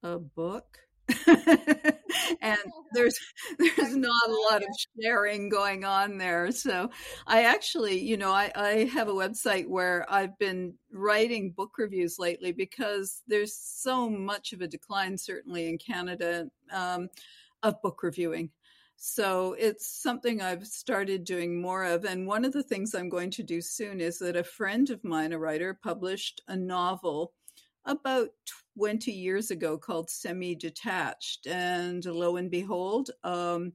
A 0.02 0.18
book. 0.18 0.78
and 1.26 2.58
there's 2.92 3.16
there's 3.58 3.96
not 3.96 4.28
a 4.28 4.40
lot 4.50 4.62
of 4.62 4.68
sharing 5.00 5.48
going 5.48 5.84
on 5.84 6.18
there 6.18 6.50
so 6.50 6.90
i 7.28 7.44
actually 7.44 8.00
you 8.00 8.16
know 8.16 8.32
I, 8.32 8.50
I 8.56 8.90
have 8.92 9.08
a 9.08 9.12
website 9.12 9.68
where 9.68 10.04
i've 10.12 10.36
been 10.38 10.74
writing 10.92 11.52
book 11.52 11.78
reviews 11.78 12.18
lately 12.18 12.50
because 12.50 13.22
there's 13.28 13.54
so 13.54 14.10
much 14.10 14.52
of 14.52 14.62
a 14.62 14.68
decline 14.68 15.16
certainly 15.16 15.68
in 15.68 15.78
canada 15.78 16.48
um, 16.72 17.08
of 17.62 17.80
book 17.82 18.02
reviewing 18.02 18.50
so 18.96 19.54
it's 19.58 19.86
something 19.86 20.40
I've 20.40 20.66
started 20.66 21.24
doing 21.24 21.60
more 21.60 21.84
of. 21.84 22.04
And 22.04 22.26
one 22.26 22.44
of 22.44 22.52
the 22.52 22.62
things 22.62 22.94
I'm 22.94 23.08
going 23.08 23.30
to 23.32 23.42
do 23.42 23.60
soon 23.60 24.00
is 24.00 24.18
that 24.18 24.36
a 24.36 24.44
friend 24.44 24.88
of 24.90 25.04
mine, 25.04 25.32
a 25.32 25.38
writer, 25.38 25.78
published 25.82 26.40
a 26.48 26.56
novel 26.56 27.32
about 27.84 28.30
20 28.78 29.12
years 29.12 29.50
ago 29.50 29.78
called 29.78 30.10
Semi 30.10 30.54
Detached. 30.54 31.46
And 31.46 32.04
lo 32.04 32.36
and 32.36 32.50
behold, 32.50 33.10
um, 33.22 33.72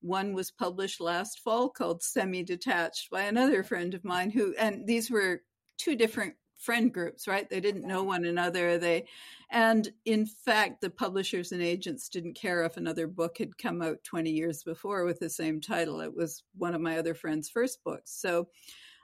one 0.00 0.32
was 0.32 0.50
published 0.50 1.00
last 1.00 1.40
fall 1.40 1.68
called 1.68 2.02
Semi 2.02 2.42
Detached 2.42 3.10
by 3.10 3.22
another 3.22 3.62
friend 3.62 3.94
of 3.94 4.04
mine 4.04 4.30
who, 4.30 4.54
and 4.58 4.86
these 4.86 5.10
were 5.10 5.42
two 5.78 5.94
different 5.94 6.34
friend 6.62 6.92
groups, 6.92 7.26
right? 7.26 7.48
They 7.50 7.60
didn't 7.60 7.86
know 7.86 8.04
one 8.04 8.24
another. 8.24 8.78
They, 8.78 9.06
and 9.50 9.88
in 10.04 10.26
fact, 10.26 10.80
the 10.80 10.90
publishers 10.90 11.52
and 11.52 11.62
agents 11.62 12.08
didn't 12.08 12.34
care 12.34 12.64
if 12.64 12.76
another 12.76 13.06
book 13.06 13.38
had 13.38 13.58
come 13.58 13.82
out 13.82 14.04
20 14.04 14.30
years 14.30 14.62
before 14.62 15.04
with 15.04 15.18
the 15.18 15.28
same 15.28 15.60
title. 15.60 16.00
It 16.00 16.14
was 16.14 16.44
one 16.56 16.74
of 16.74 16.80
my 16.80 16.98
other 16.98 17.14
friend's 17.14 17.50
first 17.50 17.82
books. 17.84 18.12
So 18.20 18.48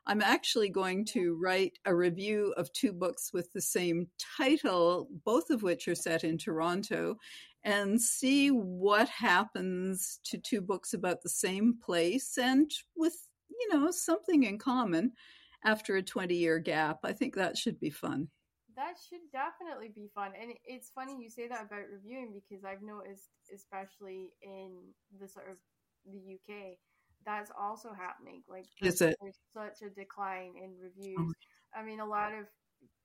I'm 0.07 0.23
actually 0.23 0.71
going 0.71 1.05
to 1.07 1.37
write 1.41 1.79
a 1.85 1.95
review 1.95 2.55
of 2.57 2.73
two 2.73 2.93
books 2.93 3.31
with 3.33 3.53
the 3.53 3.61
same 3.61 4.07
title, 4.39 5.09
both 5.25 5.51
of 5.51 5.63
which 5.63 5.87
are 5.89 5.95
set 5.95 6.25
in 6.25 6.39
Toronto, 6.39 7.19
and 7.63 8.01
see 8.01 8.49
what 8.49 9.09
happens 9.09 10.21
to 10.25 10.39
two 10.39 10.63
books 10.63 10.95
about 10.95 11.23
the 11.23 11.29
same 11.29 11.75
place 11.85 12.39
and 12.39 12.71
with, 12.97 13.17
you 13.51 13.69
know, 13.71 13.91
something 13.91 14.45
in 14.45 14.59
common 14.59 15.13
after 15.65 15.97
a 15.97 16.03
20 16.03 16.35
year 16.35 16.59
gap. 16.59 16.99
I 17.05 17.13
think 17.13 17.35
that 17.35 17.57
should 17.57 17.81
be 17.81 17.91
fun. 17.91 18.29
That 18.77 18.95
should 19.09 19.27
definitely 19.33 19.91
be 19.95 20.09
fun. 20.15 20.33
And 20.41 20.53
it's 20.65 20.91
funny 20.95 21.17
you 21.21 21.31
say 21.31 21.49
that 21.49 21.67
about 21.67 21.91
reviewing 21.93 22.33
because 22.33 22.65
I've 22.65 22.83
noticed, 22.83 23.31
especially 23.53 24.31
in 24.41 24.71
the 25.21 25.27
sort 25.27 25.51
of 25.51 25.59
the 26.07 26.35
UK, 26.35 26.79
that's 27.27 27.51
also 27.59 27.91
happening. 27.93 28.43
Like, 28.49 28.67
is 28.81 29.01
it? 29.01 29.17
There's 29.21 29.41
such 29.53 29.83
a 29.85 29.91
decline 29.91 30.53
in 30.63 30.75
reviews. 30.81 31.19
Oh. 31.19 31.79
I 31.79 31.83
mean, 31.83 32.01
a 32.01 32.07
lot 32.07 32.33
of 32.33 32.47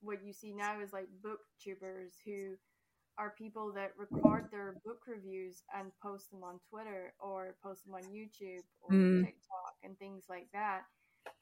what 0.01 0.23
you 0.23 0.31
see 0.31 0.53
now 0.53 0.79
is 0.79 0.93
like 0.93 1.07
booktubers 1.25 2.11
who 2.23 2.55
are 3.17 3.33
people 3.37 3.71
that 3.73 3.91
record 3.97 4.49
their 4.51 4.75
book 4.85 4.99
reviews 5.07 5.63
and 5.77 5.91
post 6.01 6.31
them 6.31 6.43
on 6.43 6.59
Twitter 6.69 7.13
or 7.19 7.55
post 7.63 7.85
them 7.85 7.93
on 7.95 8.03
YouTube 8.03 8.65
or 8.81 8.95
mm. 8.95 9.25
TikTok 9.25 9.73
and 9.83 9.97
things 9.99 10.23
like 10.29 10.47
that. 10.53 10.81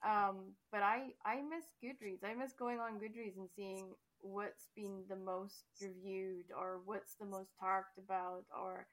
Um, 0.05 0.53
but 0.71 0.81
I 0.83 1.13
I 1.25 1.41
miss 1.41 1.65
Goodreads. 1.83 2.23
I 2.23 2.33
miss 2.33 2.53
going 2.53 2.79
on 2.79 2.99
Goodreads 2.99 3.37
and 3.37 3.49
seeing 3.55 3.93
what's 4.19 4.67
been 4.75 5.03
the 5.09 5.15
most 5.15 5.65
reviewed 5.81 6.45
or 6.57 6.81
what's 6.85 7.15
the 7.19 7.25
most 7.25 7.51
talked 7.59 7.97
about 7.97 8.43
or 8.55 8.85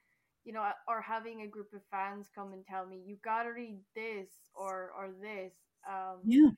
you 0.43 0.53
know 0.53 0.65
or 0.87 1.01
having 1.01 1.41
a 1.41 1.47
group 1.47 1.73
of 1.73 1.81
fans 1.91 2.29
come 2.33 2.53
and 2.53 2.65
tell 2.65 2.85
me 2.85 3.01
you 3.05 3.17
gotta 3.23 3.51
read 3.53 3.79
this 3.95 4.29
or 4.55 4.91
or 4.97 5.09
this. 5.21 5.53
Um 5.87 6.21
yeah. 6.23 6.49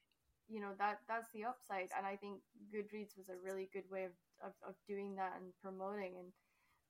you 0.50 0.60
know 0.62 0.72
that 0.78 1.00
that's 1.08 1.30
the 1.34 1.44
upside. 1.46 1.90
And 1.98 2.06
i 2.06 2.16
think 2.16 2.42
goodreads 2.74 3.18
was 3.18 3.30
a 3.30 3.42
really 3.44 3.70
good 3.74 3.90
way 3.92 4.06
of, 4.06 4.12
of, 4.46 4.54
of 4.68 4.76
doing 4.88 5.16
that 5.16 5.34
and 5.42 5.54
promoting 5.62 6.14
and 6.20 6.30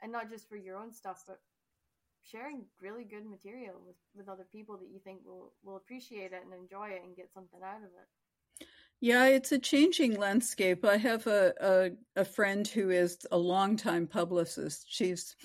and 0.01 0.11
not 0.11 0.29
just 0.29 0.49
for 0.49 0.57
your 0.57 0.77
own 0.77 0.93
stuff 0.93 1.23
but 1.27 1.39
sharing 2.29 2.65
really 2.79 3.03
good 3.03 3.25
material 3.25 3.75
with, 3.85 3.95
with 4.15 4.29
other 4.29 4.45
people 4.51 4.77
that 4.77 4.89
you 4.91 4.99
think 5.03 5.21
will, 5.25 5.53
will 5.63 5.77
appreciate 5.77 6.31
it 6.33 6.41
and 6.43 6.53
enjoy 6.53 6.89
it 6.89 7.01
and 7.05 7.15
get 7.15 7.29
something 7.33 7.59
out 7.63 7.77
of 7.77 7.83
it. 7.83 8.67
Yeah, 8.99 9.25
it's 9.25 9.51
a 9.51 9.57
changing 9.57 10.19
landscape. 10.19 10.85
I 10.85 10.97
have 10.97 11.25
a, 11.25 11.53
a, 11.59 12.21
a 12.21 12.25
friend 12.25 12.67
who 12.67 12.91
is 12.91 13.17
a 13.31 13.37
longtime 13.37 14.05
publicist. 14.05 14.85
She's 14.87 15.35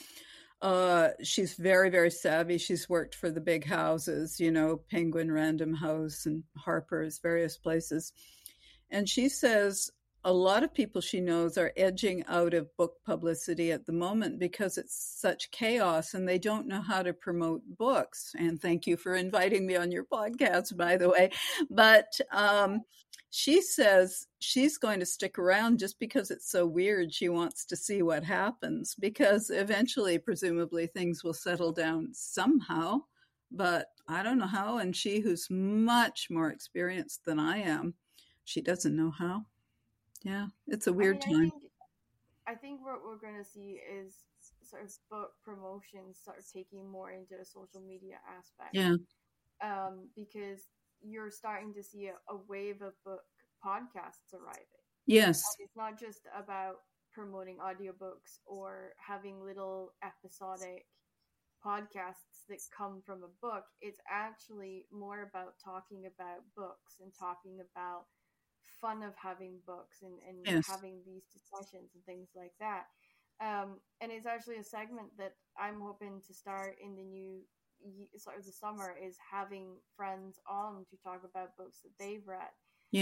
uh, 0.62 1.08
she's 1.22 1.54
very, 1.54 1.90
very 1.90 2.10
savvy. 2.10 2.58
She's 2.58 2.88
worked 2.88 3.14
for 3.14 3.30
the 3.30 3.40
big 3.40 3.64
houses, 3.64 4.40
you 4.40 4.50
know, 4.50 4.80
Penguin 4.90 5.30
Random 5.30 5.74
House 5.74 6.24
and 6.24 6.42
Harper's, 6.56 7.18
various 7.18 7.58
places. 7.58 8.12
And 8.90 9.08
she 9.08 9.28
says 9.28 9.90
a 10.26 10.32
lot 10.32 10.64
of 10.64 10.74
people 10.74 11.00
she 11.00 11.20
knows 11.20 11.56
are 11.56 11.72
edging 11.76 12.24
out 12.26 12.52
of 12.52 12.76
book 12.76 12.94
publicity 13.04 13.70
at 13.70 13.86
the 13.86 13.92
moment 13.92 14.40
because 14.40 14.76
it's 14.76 15.16
such 15.20 15.52
chaos 15.52 16.14
and 16.14 16.28
they 16.28 16.36
don't 16.36 16.66
know 16.66 16.80
how 16.80 17.00
to 17.00 17.12
promote 17.12 17.62
books. 17.78 18.32
And 18.36 18.60
thank 18.60 18.88
you 18.88 18.96
for 18.96 19.14
inviting 19.14 19.64
me 19.64 19.76
on 19.76 19.92
your 19.92 20.04
podcast, 20.04 20.76
by 20.76 20.96
the 20.96 21.08
way. 21.08 21.30
But 21.70 22.08
um, 22.32 22.80
she 23.30 23.62
says 23.62 24.26
she's 24.40 24.78
going 24.78 24.98
to 24.98 25.06
stick 25.06 25.38
around 25.38 25.78
just 25.78 25.96
because 26.00 26.32
it's 26.32 26.50
so 26.50 26.66
weird. 26.66 27.14
She 27.14 27.28
wants 27.28 27.64
to 27.66 27.76
see 27.76 28.02
what 28.02 28.24
happens 28.24 28.96
because 28.98 29.50
eventually, 29.50 30.18
presumably, 30.18 30.88
things 30.88 31.22
will 31.22 31.34
settle 31.34 31.70
down 31.70 32.08
somehow. 32.10 33.02
But 33.52 33.90
I 34.08 34.24
don't 34.24 34.38
know 34.38 34.46
how. 34.48 34.78
And 34.78 34.96
she, 34.96 35.20
who's 35.20 35.46
much 35.50 36.26
more 36.30 36.50
experienced 36.50 37.24
than 37.24 37.38
I 37.38 37.58
am, 37.58 37.94
she 38.44 38.60
doesn't 38.60 38.96
know 38.96 39.12
how. 39.16 39.44
Yeah, 40.22 40.46
it's 40.66 40.86
a 40.86 40.92
weird 40.92 41.22
I 41.24 41.28
mean, 41.28 41.36
time. 41.36 41.46
I 41.46 41.50
think, 41.50 41.72
I 42.48 42.54
think 42.54 42.84
what 42.84 43.04
we're 43.04 43.18
going 43.18 43.42
to 43.42 43.48
see 43.48 43.80
is 43.80 44.14
sort 44.62 44.84
of 44.84 44.92
book 45.10 45.32
promotions 45.44 46.18
sort 46.24 46.38
of 46.38 46.44
taking 46.50 46.90
more 46.90 47.10
into 47.10 47.34
a 47.40 47.44
social 47.44 47.80
media 47.86 48.16
aspect. 48.38 48.70
Yeah. 48.72 48.96
Um, 49.62 50.08
because 50.16 50.68
you're 51.02 51.30
starting 51.30 51.72
to 51.74 51.82
see 51.82 52.08
a, 52.08 52.32
a 52.32 52.38
wave 52.48 52.82
of 52.82 52.92
book 53.04 53.22
podcasts 53.64 54.34
arriving. 54.34 54.84
Yes. 55.06 55.42
And 55.58 55.66
it's 55.66 55.76
not 55.76 55.98
just 55.98 56.20
about 56.36 56.76
promoting 57.12 57.56
audiobooks 57.58 58.38
or 58.44 58.92
having 58.98 59.42
little 59.42 59.94
episodic 60.02 60.86
podcasts 61.64 62.44
that 62.48 62.58
come 62.76 63.02
from 63.04 63.22
a 63.22 63.32
book. 63.40 63.64
It's 63.80 64.00
actually 64.10 64.86
more 64.92 65.22
about 65.22 65.54
talking 65.62 66.06
about 66.06 66.44
books 66.54 66.96
and 67.00 67.12
talking 67.18 67.58
about 67.60 68.04
fun 68.80 69.02
of 69.02 69.14
having 69.16 69.58
books 69.66 70.02
and, 70.02 70.18
and 70.28 70.38
Yes. 70.44 70.66
having 70.66 71.00
these 71.06 71.26
discussions 71.32 71.90
and 71.94 72.04
things 72.04 72.28
like 72.34 72.52
that. 72.60 72.86
Um, 73.40 73.80
and 74.00 74.10
it's 74.12 74.26
actually 74.26 74.56
a 74.56 74.64
segment 74.64 75.08
that 75.18 75.34
I'm 75.58 75.80
hoping 75.80 76.22
to 76.26 76.34
start 76.34 76.76
in 76.82 76.96
the 76.96 77.02
new 77.04 77.42
sort 78.16 78.38
of 78.38 78.46
the 78.46 78.52
summer 78.52 78.94
is 78.96 79.16
having 79.30 79.76
friends 79.96 80.38
on 80.48 80.84
to 80.90 80.96
talk 81.02 81.22
about 81.24 81.56
books 81.56 81.80
that 81.82 81.92
they've 81.98 82.26
read. 82.26 82.50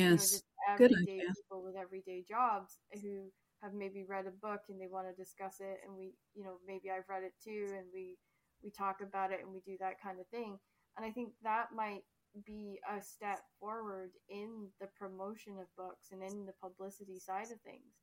You 0.03 0.11
know, 0.11 0.23
Yes. 0.23 0.31
just 0.31 0.45
Good 0.77 0.93
everyday 0.93 1.23
idea. 1.23 1.35
people 1.35 1.63
with 1.63 1.77
everyday 1.77 2.25
jobs 2.29 2.79
who 3.03 3.31
have 3.63 3.73
maybe 3.73 4.05
read 4.05 4.27
a 4.27 4.31
book 4.47 4.63
and 4.69 4.81
they 4.81 4.89
want 4.89 5.07
to 5.09 5.15
discuss 5.15 5.57
it 5.61 5.79
and 5.87 5.97
we 5.97 6.13
you 6.35 6.45
know 6.45 6.57
maybe 6.67 6.91
I've 6.91 7.09
read 7.09 7.23
it 7.23 7.33
too 7.43 7.73
and 7.79 7.87
we 7.95 8.19
we 8.63 8.71
talk 8.71 9.01
about 9.03 9.33
it 9.33 9.41
and 9.43 9.53
we 9.53 9.61
do 9.61 9.77
that 9.81 10.01
kind 10.03 10.21
of 10.21 10.27
thing. 10.29 10.59
And 10.97 11.07
I 11.07 11.11
think 11.11 11.31
that 11.43 11.73
might 11.75 12.03
be 12.43 12.81
a 12.89 13.01
step 13.03 13.41
forward 13.61 14.13
in 14.29 14.69
the 14.81 14.89
promotion 14.99 15.59
of 15.59 15.67
books 15.77 16.09
and 16.13 16.23
in 16.23 16.47
the 16.47 16.53
publicity 16.63 17.19
side 17.19 17.51
of 17.53 17.61
things. 17.63 17.95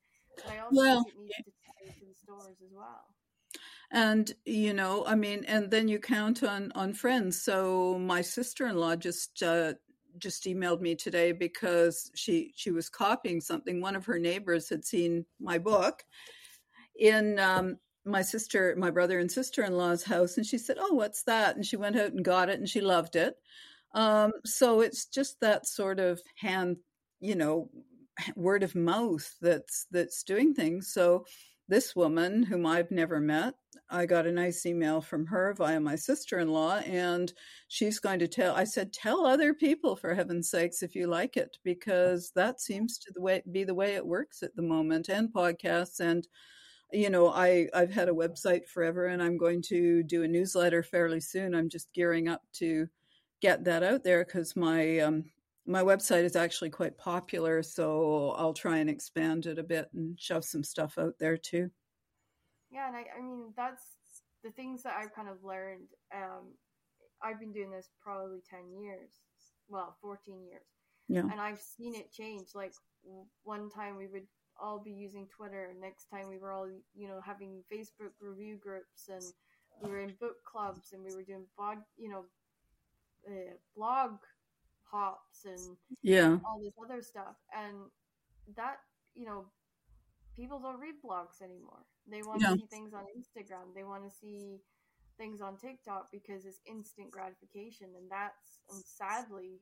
But 0.44 0.54
I 0.54 0.60
also 0.60 0.78
Well, 0.78 1.04
think 1.04 1.08
it 1.08 1.18
needs 1.18 1.40
to 1.46 1.52
tie 1.52 1.88
into 1.88 2.06
the 2.06 2.16
stores 2.16 2.62
as 2.64 2.72
well. 2.74 3.16
and 3.92 4.34
you 4.46 4.74
know 4.74 5.06
i 5.06 5.16
mean 5.16 5.44
and 5.46 5.70
then 5.72 5.88
you 5.88 6.00
count 6.00 6.44
on 6.44 6.72
on 6.76 6.94
friends. 6.94 7.42
So 7.42 7.98
my 8.00 8.22
sister-in-law 8.22 8.96
just 8.98 9.44
uh 9.44 9.74
just 10.18 10.44
emailed 10.46 10.82
me 10.82 10.96
today 10.96 11.32
because 11.32 12.12
she 12.16 12.52
she 12.56 12.72
was 12.72 12.90
copying 12.90 13.40
something. 13.42 13.80
One 13.82 13.96
of 13.96 14.06
her 14.06 14.20
neighbors 14.20 14.70
had 14.70 14.86
seen 14.86 15.26
my 15.40 15.58
book 15.58 16.04
in 17.00 17.40
um 17.40 17.78
my 18.06 18.22
sister 18.22 18.76
my 18.78 18.92
brother 18.92 19.20
and 19.20 19.32
sister-in-law's 19.32 20.04
house. 20.04 20.38
And 20.38 20.46
she 20.46 20.58
said 20.58 20.78
oh 20.80 20.94
what's 20.94 21.24
that? 21.24 21.56
And 21.56 21.66
she 21.66 21.78
went 21.78 21.98
out 21.98 22.14
and 22.14 22.24
got 22.26 22.50
it 22.50 22.60
and 22.60 22.70
she 22.70 22.82
loved 22.82 23.16
it 23.16 23.36
um 23.94 24.32
so 24.46 24.82
it's 24.82 25.06
just 25.06 25.40
that 25.42 25.68
sort 25.68 26.00
of 26.00 26.22
hand 26.36 26.78
you 27.20 27.36
know 27.36 27.70
word 28.36 28.64
of 28.64 28.76
mouth 28.76 29.36
that's 29.42 29.88
that's 29.92 30.24
doing 30.24 30.54
things 30.54 30.92
so 30.94 31.26
this 31.72 31.96
woman 31.96 32.44
whom 32.44 32.66
I've 32.66 32.92
never 32.92 33.22
met, 33.22 33.54
I 33.90 34.06
got 34.06 34.28
a 34.28 34.32
nice 34.32 34.66
email 34.66 35.00
from 35.00 35.26
her 35.28 35.54
via 35.58 35.80
my 35.80 35.96
sister 35.96 36.40
in 36.40 36.50
law, 36.50 36.80
and 36.80 37.32
she's 37.70 37.98
going 37.98 38.20
to 38.20 38.28
tell. 38.28 38.54
I 38.54 38.66
said, 38.66 38.92
Tell 38.92 39.26
other 39.26 39.54
people, 39.54 39.96
for 39.96 40.14
heaven's 40.14 40.50
sakes, 40.50 40.84
if 40.84 40.96
you 40.96 41.08
like 41.08 41.38
it, 41.38 41.58
because 41.64 42.34
that 42.36 42.60
seems 42.60 42.98
to 43.00 43.14
the 43.14 43.22
way, 43.22 43.42
be 43.50 43.64
the 43.64 43.74
way 43.74 43.96
it 43.96 44.06
works 44.06 44.44
at 44.44 44.54
the 44.58 44.62
moment, 44.62 45.08
and 45.08 45.32
podcasts. 45.34 46.02
And, 46.02 46.28
you 46.92 47.10
know, 47.10 47.30
I, 47.30 47.70
I've 47.74 47.94
had 47.94 48.10
a 48.10 48.14
website 48.14 48.68
forever, 48.68 49.06
and 49.06 49.24
I'm 49.24 49.38
going 49.38 49.62
to 49.70 50.04
do 50.04 50.24
a 50.24 50.28
newsletter 50.28 50.84
fairly 50.84 51.22
soon. 51.22 51.56
I'm 51.56 51.70
just 51.70 51.94
gearing 51.94 52.28
up 52.28 52.42
to 52.56 52.90
get 53.42 53.64
that 53.66 53.84
out 53.84 54.04
there 54.04 54.24
because 54.24 54.56
my 54.56 55.00
um, 55.00 55.26
my 55.66 55.82
website 55.84 56.24
is 56.24 56.36
actually 56.36 56.70
quite 56.70 56.98
popular, 56.98 57.62
so 57.64 58.32
I'll 58.38 58.54
try 58.54 58.78
and 58.78 58.90
expand 58.90 59.46
it 59.46 59.60
a 59.60 59.64
bit 59.64 59.90
and 59.94 60.20
shove 60.20 60.46
some 60.46 60.64
stuff 60.64 60.98
out 60.98 61.16
there 61.20 61.38
too. 61.38 61.70
Yeah, 62.72 62.88
and 62.88 62.96
I, 62.96 63.06
I 63.18 63.22
mean 63.22 63.54
that's 63.58 63.84
the 64.44 64.52
things 64.52 64.84
that 64.84 64.96
I've 64.98 65.14
kind 65.14 65.30
of 65.30 65.44
learned. 65.44 65.90
Um, 66.16 66.54
I've 67.24 67.40
been 67.40 67.52
doing 67.52 67.70
this 67.72 67.90
probably 68.02 68.40
ten 68.50 68.72
years, 68.82 69.12
well, 69.68 69.98
fourteen 70.02 70.44
years, 70.46 70.66
Yeah. 71.10 71.22
and 71.32 71.40
I've 71.40 71.62
seen 71.62 71.96
it 71.96 72.12
change. 72.12 72.50
Like 72.56 72.74
one 73.44 73.70
time 73.70 73.98
we 73.98 74.08
would 74.08 74.28
all 74.62 74.80
be 74.80 74.92
using 74.92 75.28
Twitter, 75.36 75.74
next 75.80 76.06
time 76.06 76.30
we 76.30 76.38
were 76.38 76.52
all 76.52 76.68
you 76.96 77.08
know 77.08 77.20
having 77.26 77.64
Facebook 77.72 78.12
review 78.20 78.58
groups, 78.58 79.10
and 79.10 79.24
we 79.82 79.90
were 79.90 80.00
in 80.00 80.14
book 80.20 80.38
clubs, 80.46 80.94
and 80.94 81.04
we 81.04 81.16
were 81.16 81.24
doing 81.24 81.46
blog, 81.58 81.80
you 81.98 82.10
know, 82.10 82.26
uh, 83.28 83.54
blog 83.76 84.18
hops 84.92 85.46
and 85.46 85.78
Yeah. 86.04 86.40
all 86.46 86.60
this 86.64 86.74
other 86.84 87.02
stuff. 87.02 87.36
And 87.56 87.90
that 88.56 88.78
you 89.16 89.26
know 89.26 89.46
people 90.36 90.60
don't 90.60 90.80
read 90.80 90.96
blogs 91.04 91.42
anymore. 91.42 91.86
They 92.10 92.24
want 92.24 92.42
Yeah. 92.42 92.50
to 92.50 92.56
see 92.58 92.66
things 92.70 92.94
on 92.94 93.04
instagram. 93.16 93.74
They 93.76 93.84
want 93.84 94.04
to 94.10 94.16
see 94.16 94.60
things 95.18 95.42
on 95.42 95.58
tiktok 95.58 96.10
because 96.12 96.46
it's 96.46 96.62
instant 96.68 97.12
gratification. 97.12 97.90
And 97.98 98.10
that's 98.10 98.60
and 98.72 98.84
sadly 98.86 99.62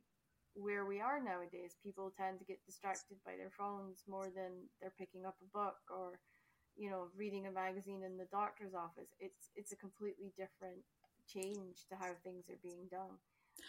where 0.53 0.85
we 0.85 0.99
are 1.01 1.21
nowadays. 1.23 1.75
People 1.83 2.13
tend 2.15 2.39
to 2.39 2.45
get 2.45 2.65
distracted 2.65 3.17
by 3.25 3.35
their 3.37 3.51
phones 3.57 4.03
more 4.07 4.29
than 4.33 4.69
they're 4.81 4.93
picking 4.97 5.25
up 5.25 5.35
a 5.41 5.57
book 5.57 5.77
or 5.89 6.19
you 6.77 6.89
know 6.89 7.07
reading 7.17 7.47
a 7.47 7.51
magazine 7.51 8.03
in 8.05 8.17
the 8.17 8.27
doctor's 8.31 8.73
office. 8.73 9.09
It's 9.19 9.49
it's 9.55 9.71
a 9.71 9.77
completely 9.77 10.31
different 10.37 10.81
change 11.27 11.85
to 11.89 11.95
how 11.95 12.11
things 12.23 12.49
are 12.49 12.59
being 12.63 12.87
done 12.91 13.17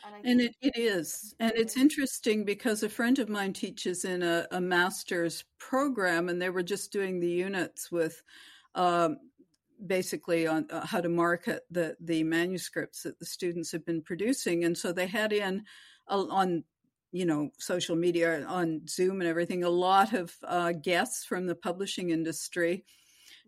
and, 0.04 0.26
And 0.26 0.40
it, 0.40 0.54
it 0.60 0.76
is. 0.76 1.34
And 1.40 1.52
it's 1.54 1.76
interesting 1.76 2.44
because 2.44 2.82
a 2.82 2.88
friend 2.88 3.18
of 3.18 3.28
mine 3.28 3.52
teaches 3.52 4.04
in 4.04 4.22
a, 4.22 4.46
a 4.50 4.60
master's 4.60 5.44
program, 5.58 6.28
and 6.28 6.40
they 6.40 6.50
were 6.50 6.62
just 6.62 6.92
doing 6.92 7.20
the 7.20 7.28
units 7.28 7.90
with 7.90 8.22
um, 8.74 9.18
basically 9.86 10.46
on 10.46 10.66
uh, 10.70 10.86
how 10.86 11.00
to 11.00 11.08
market 11.08 11.62
the, 11.70 11.96
the 12.00 12.22
manuscripts 12.22 13.02
that 13.02 13.18
the 13.18 13.26
students 13.26 13.72
have 13.72 13.84
been 13.84 14.02
producing. 14.02 14.64
And 14.64 14.76
so 14.76 14.92
they 14.92 15.06
had 15.06 15.32
in 15.32 15.64
a, 16.08 16.16
on 16.16 16.64
you 17.12 17.26
know 17.26 17.50
social 17.58 17.96
media 17.96 18.44
on 18.46 18.86
zoom 18.86 19.20
and 19.20 19.28
everything 19.28 19.64
a 19.64 19.68
lot 19.68 20.12
of 20.12 20.32
uh, 20.46 20.72
guests 20.72 21.24
from 21.24 21.46
the 21.46 21.54
publishing 21.56 22.10
industry 22.10 22.84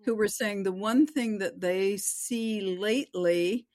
who 0.05 0.17
were 0.17 0.29
saying 0.29 0.63
the 0.63 0.73
one 0.73 1.07
thing 1.07 1.39
that 1.39 1.61
they 1.61 1.97
see 1.97 2.77
lately 2.77 3.67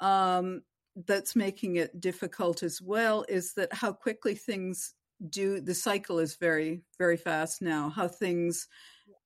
um, 0.00 0.62
that's 1.06 1.36
making 1.36 1.76
it 1.76 2.00
difficult 2.00 2.62
as 2.62 2.80
well 2.82 3.24
is 3.28 3.54
that 3.54 3.72
how 3.72 3.92
quickly 3.92 4.34
things 4.34 4.94
do 5.28 5.60
the 5.60 5.74
cycle 5.74 6.18
is 6.18 6.36
very 6.36 6.82
very 6.98 7.16
fast 7.16 7.60
now 7.60 7.90
how 7.90 8.08
things 8.08 8.68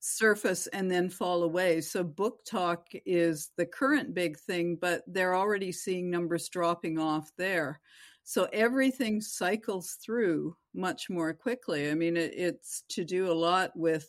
surface 0.06 0.66
and 0.66 0.90
then 0.90 1.08
fall 1.08 1.44
away. 1.44 1.80
So 1.80 2.04
BookTok 2.04 2.78
is 3.06 3.50
the 3.56 3.64
current 3.64 4.12
big 4.12 4.38
thing 4.38 4.76
but 4.78 5.02
they're 5.06 5.34
already 5.34 5.72
seeing 5.72 6.10
numbers 6.10 6.50
dropping 6.50 6.98
off 6.98 7.30
there. 7.38 7.80
So 8.22 8.46
everything 8.52 9.22
cycles 9.22 9.96
through 10.04 10.56
much 10.74 11.08
more 11.08 11.32
quickly. 11.32 11.90
I 11.90 11.94
mean 11.94 12.18
it, 12.18 12.34
it's 12.34 12.84
to 12.90 13.04
do 13.04 13.30
a 13.30 13.32
lot 13.32 13.70
with 13.74 14.06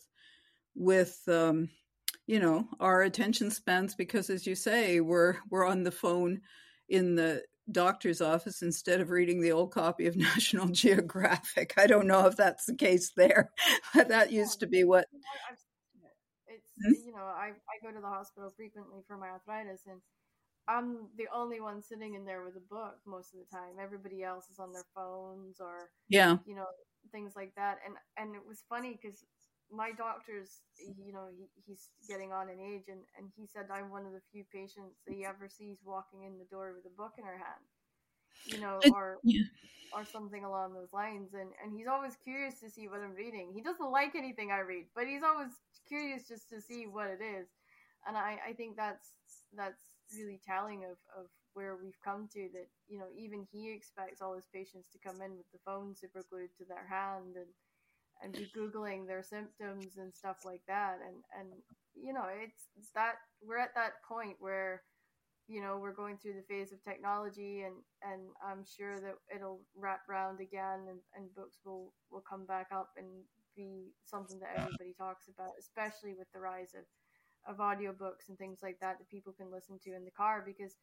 with 0.75 1.17
um, 1.29 1.69
you 2.27 2.41
know 2.41 2.67
our 2.81 3.01
attention 3.01 3.49
spans 3.49 3.95
because 3.95 4.29
as 4.29 4.45
you 4.45 4.55
say 4.55 4.99
we're 4.99 5.35
we're 5.49 5.65
on 5.65 5.83
the 5.83 5.91
phone 5.91 6.41
in 6.89 7.15
the 7.15 7.43
doctor's 7.71 8.21
office 8.21 8.61
instead 8.61 9.01
of 9.01 9.09
reading 9.09 9.41
the 9.41 9.51
old 9.51 9.71
copy 9.71 10.05
of 10.07 10.15
National 10.31 10.67
Geographic. 10.67 11.73
I 11.77 11.87
don't 11.87 12.07
know 12.07 12.25
if 12.27 12.35
that's 12.35 12.65
the 12.65 12.75
case 12.75 13.11
there. 13.15 13.51
that 13.93 14.31
used 14.31 14.59
to 14.59 14.67
be 14.67 14.83
what 14.83 15.07
I- 15.13 15.51
I've 15.51 15.57
seen 15.59 16.01
it. 16.03 16.53
It's 16.53 16.71
Hmm? 16.83 17.07
you 17.07 17.13
know 17.13 17.23
I 17.23 17.49
I 17.49 17.75
go 17.83 17.91
to 17.93 18.01
the 18.01 18.07
hospital 18.07 18.51
frequently 18.55 19.01
for 19.07 19.17
my 19.17 19.27
arthritis 19.29 19.81
and 19.87 20.01
I'm 20.67 21.09
the 21.17 21.27
only 21.33 21.61
one 21.61 21.81
sitting 21.81 22.15
in 22.15 22.25
there 22.25 22.43
with 22.43 22.55
a 22.55 22.65
book 22.73 22.97
most 23.05 23.33
of 23.33 23.39
the 23.39 23.45
time. 23.55 23.77
Everybody 23.79 24.23
else 24.23 24.49
is 24.49 24.57
on 24.59 24.73
their 24.73 24.85
phones 24.95 25.59
or 25.59 25.89
yeah, 26.09 26.37
you 26.45 26.55
know 26.55 26.65
things 27.11 27.33
like 27.35 27.53
that. 27.55 27.77
And 27.85 27.95
and 28.17 28.35
it 28.35 28.41
was 28.45 28.63
funny 28.67 28.97
because 28.99 29.23
my 29.71 29.91
doctor's 29.91 30.61
you 30.77 31.11
know 31.11 31.27
he, 31.35 31.47
he's 31.65 31.89
getting 32.07 32.31
on 32.31 32.49
in 32.49 32.59
age 32.59 32.85
and 32.87 33.01
and 33.17 33.31
he 33.35 33.47
said 33.47 33.65
I'm 33.71 33.89
one 33.89 34.05
of 34.05 34.13
the 34.13 34.21
few 34.31 34.43
patients 34.51 35.01
that 35.05 35.13
he 35.15 35.25
ever 35.25 35.49
sees 35.49 35.77
walking 35.83 36.23
in 36.23 36.37
the 36.37 36.45
door 36.51 36.73
with 36.75 36.85
a 36.85 36.95
book 36.95 37.13
in 37.17 37.25
her 37.25 37.37
hand. 37.37 37.65
You 38.45 38.59
know, 38.59 38.79
or 38.93 39.17
yeah. 39.23 39.43
or 39.93 40.05
something 40.05 40.43
along 40.43 40.73
those 40.73 40.91
lines 40.93 41.33
and 41.33 41.49
and 41.63 41.73
he's 41.75 41.87
always 41.87 42.15
curious 42.23 42.59
to 42.59 42.69
see 42.69 42.87
what 42.87 42.99
i'm 43.01 43.15
reading 43.15 43.51
he 43.53 43.61
doesn't 43.61 43.91
like 43.91 44.15
anything 44.15 44.51
i 44.51 44.59
read 44.59 44.85
but 44.95 45.07
he's 45.07 45.23
always 45.23 45.51
curious 45.87 46.27
just 46.27 46.49
to 46.49 46.61
see 46.61 46.85
what 46.85 47.07
it 47.07 47.23
is 47.23 47.47
and 48.07 48.17
i 48.17 48.37
i 48.49 48.53
think 48.53 48.75
that's 48.75 49.13
that's 49.55 49.83
really 50.13 50.39
telling 50.45 50.83
of 50.83 50.97
of 51.17 51.25
where 51.53 51.77
we've 51.81 51.97
come 52.03 52.27
to 52.33 52.49
that 52.53 52.67
you 52.87 52.99
know 52.99 53.07
even 53.17 53.47
he 53.51 53.71
expects 53.71 54.21
all 54.21 54.35
his 54.35 54.47
patients 54.53 54.89
to 54.91 54.99
come 54.99 55.21
in 55.21 55.31
with 55.37 55.49
the 55.53 55.59
phone 55.65 55.95
super 55.95 56.25
glued 56.29 56.51
to 56.57 56.65
their 56.67 56.85
hand 56.89 57.35
and 57.35 57.47
and 58.23 58.33
be 58.33 58.47
googling 58.55 59.07
their 59.07 59.23
symptoms 59.23 59.97
and 59.97 60.13
stuff 60.13 60.37
like 60.45 60.61
that 60.67 60.97
and 61.05 61.17
and 61.39 61.49
you 61.95 62.13
know 62.13 62.25
it's 62.43 62.89
that 62.93 63.15
we're 63.41 63.57
at 63.57 63.75
that 63.75 63.93
point 64.07 64.35
where 64.39 64.81
you 65.47 65.61
know 65.61 65.77
we're 65.79 65.93
going 65.93 66.17
through 66.17 66.33
the 66.33 66.47
phase 66.53 66.71
of 66.71 66.83
technology 66.83 67.61
and 67.61 67.75
and 68.03 68.21
i'm 68.45 68.63
sure 68.65 68.99
that 68.99 69.15
it'll 69.35 69.61
wrap 69.75 70.01
round 70.09 70.39
again 70.39 70.81
and, 70.89 70.99
and 71.15 71.33
books 71.35 71.59
will 71.65 71.93
will 72.11 72.23
come 72.27 72.45
back 72.45 72.67
up 72.73 72.89
and 72.97 73.07
be 73.55 73.93
something 74.03 74.39
that 74.39 74.53
everybody 74.55 74.93
talks 74.97 75.27
about, 75.27 75.55
especially 75.59 76.13
with 76.13 76.27
the 76.33 76.39
rise 76.39 76.75
of 76.75 76.83
of 77.47 77.57
audiobooks 77.57 78.27
and 78.27 78.37
things 78.39 78.59
like 78.63 78.77
that 78.81 78.97
that 78.97 79.07
people 79.09 79.31
can 79.31 79.51
listen 79.51 79.77
to 79.83 79.93
in 79.93 80.03
the 80.03 80.11
car 80.17 80.41
because 80.45 80.73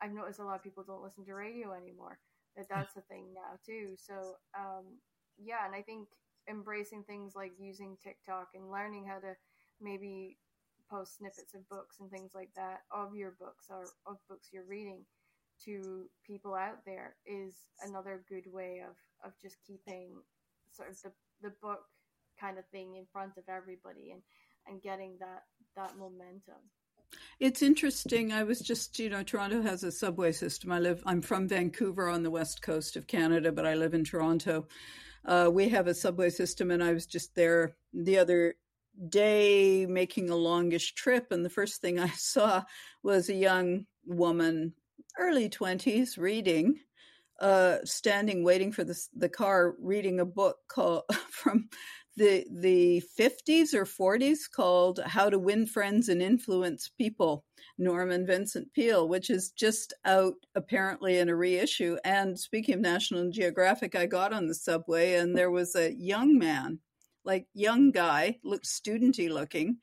I've 0.00 0.12
noticed 0.12 0.38
a 0.38 0.44
lot 0.44 0.54
of 0.54 0.62
people 0.62 0.84
don't 0.86 1.02
listen 1.02 1.24
to 1.26 1.34
radio 1.34 1.72
anymore. 1.74 2.18
That 2.56 2.66
that's 2.70 2.96
a 2.96 3.02
thing 3.02 3.34
now 3.34 3.58
too. 3.66 3.94
So 3.98 4.36
um, 4.56 4.98
yeah, 5.36 5.66
and 5.66 5.74
I 5.74 5.82
think 5.82 6.08
embracing 6.48 7.04
things 7.04 7.34
like 7.34 7.52
using 7.58 7.96
TikTok 8.02 8.48
and 8.54 8.70
learning 8.70 9.06
how 9.06 9.18
to 9.18 9.34
maybe 9.80 10.38
post 10.90 11.18
snippets 11.18 11.54
of 11.54 11.68
books 11.68 11.96
and 12.00 12.10
things 12.10 12.32
like 12.34 12.50
that 12.54 12.80
of 12.90 13.14
your 13.14 13.34
books 13.38 13.66
or 13.70 13.84
of 14.06 14.18
books 14.28 14.48
you're 14.52 14.66
reading 14.68 15.04
to 15.64 16.06
people 16.26 16.54
out 16.54 16.84
there 16.84 17.14
is 17.24 17.54
another 17.86 18.24
good 18.28 18.44
way 18.52 18.82
of, 18.86 18.96
of 19.24 19.32
just 19.40 19.56
keeping 19.66 20.10
sort 20.70 20.90
of 20.90 21.00
the, 21.02 21.12
the 21.42 21.54
book 21.62 21.80
kind 22.40 22.58
of 22.58 22.66
thing 22.66 22.96
in 22.96 23.06
front 23.12 23.36
of 23.36 23.44
everybody 23.48 24.10
and, 24.12 24.22
and 24.66 24.82
getting 24.82 25.16
that, 25.20 25.44
that 25.76 25.96
momentum. 25.96 26.60
It's 27.38 27.62
interesting. 27.62 28.32
I 28.32 28.42
was 28.42 28.60
just, 28.60 28.98
you 28.98 29.10
know, 29.10 29.22
Toronto 29.22 29.62
has 29.62 29.84
a 29.84 29.92
subway 29.92 30.32
system. 30.32 30.72
I 30.72 30.78
live, 30.78 31.02
I'm 31.04 31.20
from 31.20 31.46
Vancouver 31.46 32.08
on 32.08 32.22
the 32.22 32.30
west 32.30 32.62
coast 32.62 32.96
of 32.96 33.06
Canada, 33.06 33.52
but 33.52 33.66
I 33.66 33.74
live 33.74 33.94
in 33.94 34.04
Toronto. 34.04 34.66
Uh, 35.24 35.48
we 35.52 35.68
have 35.68 35.86
a 35.86 35.94
subway 35.94 36.30
system, 36.30 36.70
and 36.70 36.82
I 36.82 36.92
was 36.92 37.06
just 37.06 37.34
there 37.34 37.76
the 37.92 38.18
other 38.18 38.54
day 39.08 39.86
making 39.86 40.30
a 40.30 40.36
longish 40.36 40.94
trip. 40.94 41.30
And 41.30 41.44
the 41.44 41.50
first 41.50 41.80
thing 41.80 41.98
I 41.98 42.08
saw 42.16 42.64
was 43.02 43.28
a 43.28 43.34
young 43.34 43.86
woman, 44.04 44.74
early 45.18 45.48
20s, 45.48 46.18
reading. 46.18 46.80
Uh, 47.40 47.78
standing 47.84 48.44
waiting 48.44 48.70
for 48.70 48.84
the 48.84 48.96
the 49.16 49.28
car, 49.28 49.74
reading 49.80 50.20
a 50.20 50.24
book 50.24 50.58
called 50.68 51.02
from 51.30 51.68
the 52.16 52.44
the 52.50 53.02
50s 53.18 53.74
or 53.74 53.84
40s 53.84 54.40
called 54.54 55.00
How 55.04 55.30
to 55.30 55.38
Win 55.38 55.66
Friends 55.66 56.08
and 56.08 56.20
Influence 56.20 56.90
People, 56.98 57.44
Norman 57.78 58.26
Vincent 58.26 58.72
Peale, 58.74 59.08
which 59.08 59.30
is 59.30 59.50
just 59.50 59.94
out 60.04 60.34
apparently 60.54 61.18
in 61.18 61.28
a 61.28 61.36
reissue. 61.36 61.96
And 62.04 62.38
speaking 62.38 62.74
of 62.74 62.80
National 62.80 63.30
Geographic, 63.30 63.94
I 63.94 64.06
got 64.06 64.32
on 64.32 64.46
the 64.46 64.54
subway 64.54 65.14
and 65.14 65.36
there 65.36 65.50
was 65.50 65.74
a 65.74 65.94
young 65.94 66.38
man, 66.38 66.80
like 67.24 67.46
young 67.54 67.90
guy, 67.90 68.38
looked 68.44 68.66
studenty 68.66 69.30
looking, 69.30 69.78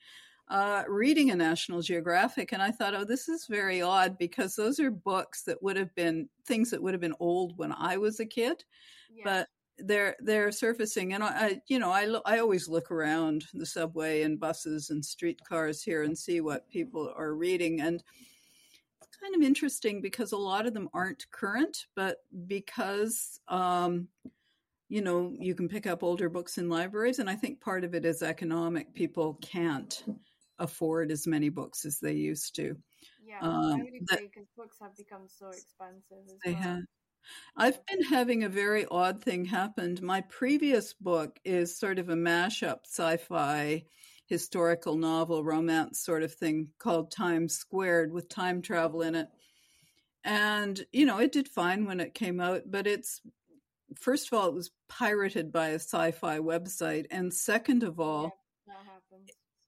uh, 0.49 0.83
reading 0.87 1.29
a 1.29 1.35
National 1.35 1.81
Geographic, 1.81 2.51
and 2.53 2.61
I 2.61 2.71
thought, 2.71 2.95
oh, 2.95 3.03
this 3.03 3.29
is 3.29 3.45
very 3.45 3.81
odd 3.81 4.17
because 4.17 4.55
those 4.55 4.79
are 4.79 4.89
books 4.89 5.43
that 5.43 5.61
would 5.61 5.77
have 5.77 5.93
been 5.93 6.27
things 6.45 6.71
that 6.71 6.81
would 6.81 6.93
have 6.93 7.01
been 7.01 7.15
old 7.19 7.57
when 7.57 7.71
I 7.71 7.97
was 7.97 8.19
a 8.19 8.25
kid, 8.25 8.63
yeah. 9.13 9.23
but 9.23 9.47
they're 9.85 10.15
they're 10.19 10.51
surfacing 10.51 11.13
and 11.13 11.23
I, 11.23 11.61
you 11.67 11.79
know 11.79 11.91
I 11.91 12.05
lo- 12.05 12.21
I 12.25 12.39
always 12.39 12.67
look 12.67 12.91
around 12.91 13.45
the 13.53 13.65
subway 13.65 14.23
and 14.23 14.39
buses 14.39 14.89
and 14.89 15.03
streetcars 15.03 15.81
here 15.81 16.03
and 16.03 16.17
see 16.17 16.41
what 16.41 16.69
people 16.69 17.13
are 17.15 17.33
reading 17.33 17.79
and 17.81 18.03
it's 19.01 19.17
kind 19.17 19.35
of 19.35 19.41
interesting 19.41 20.01
because 20.01 20.31
a 20.31 20.37
lot 20.37 20.65
of 20.65 20.73
them 20.73 20.89
aren't 20.93 21.31
current 21.31 21.85
but 21.95 22.17
because 22.47 23.39
um, 23.47 24.07
you 24.89 25.01
know 25.01 25.33
you 25.39 25.55
can 25.55 25.69
pick 25.69 25.87
up 25.87 26.03
older 26.03 26.29
books 26.29 26.57
in 26.57 26.69
libraries 26.69 27.19
and 27.19 27.29
I 27.29 27.35
think 27.35 27.61
part 27.61 27.83
of 27.83 27.95
it 27.95 28.05
is 28.05 28.21
economic 28.21 28.93
people 28.93 29.37
can't 29.41 30.03
afford 30.59 31.11
as 31.11 31.25
many 31.27 31.49
books 31.49 31.85
as 31.85 31.99
they 31.99 32.13
used 32.13 32.55
to 32.55 32.75
yeah 33.25 33.39
um, 33.41 33.73
I 33.73 33.83
would 33.83 33.93
agree 33.93 34.29
because 34.33 34.47
books 34.55 34.77
have 34.81 34.95
become 34.95 35.27
so 35.27 35.49
expensive 35.49 36.25
as 36.27 36.39
they 36.45 36.53
well. 36.53 36.61
have 36.61 36.83
I've 37.55 37.85
been 37.85 38.03
having 38.03 38.43
a 38.43 38.49
very 38.49 38.85
odd 38.89 39.23
thing 39.23 39.45
happen. 39.45 39.97
My 40.01 40.21
previous 40.21 40.93
book 40.93 41.39
is 41.43 41.77
sort 41.77 41.99
of 41.99 42.09
a 42.09 42.15
mashup 42.15 42.85
sci 42.85 43.17
fi 43.17 43.83
historical 44.27 44.95
novel 44.95 45.43
romance 45.43 45.99
sort 45.99 46.23
of 46.23 46.33
thing 46.33 46.69
called 46.77 47.11
Time 47.11 47.49
Squared 47.49 48.11
with 48.11 48.29
time 48.29 48.61
travel 48.61 49.01
in 49.01 49.15
it. 49.15 49.27
And, 50.23 50.85
you 50.91 51.05
know, 51.05 51.19
it 51.19 51.31
did 51.31 51.47
fine 51.47 51.85
when 51.85 51.99
it 51.99 52.13
came 52.13 52.39
out, 52.39 52.63
but 52.67 52.85
it's 52.87 53.21
first 53.99 54.31
of 54.31 54.37
all, 54.37 54.47
it 54.47 54.53
was 54.53 54.71
pirated 54.87 55.51
by 55.51 55.69
a 55.69 55.75
sci 55.75 56.11
fi 56.11 56.39
website. 56.39 57.05
And 57.09 57.33
second 57.33 57.83
of 57.83 57.99
all, 57.99 58.39
yeah, 58.67 58.73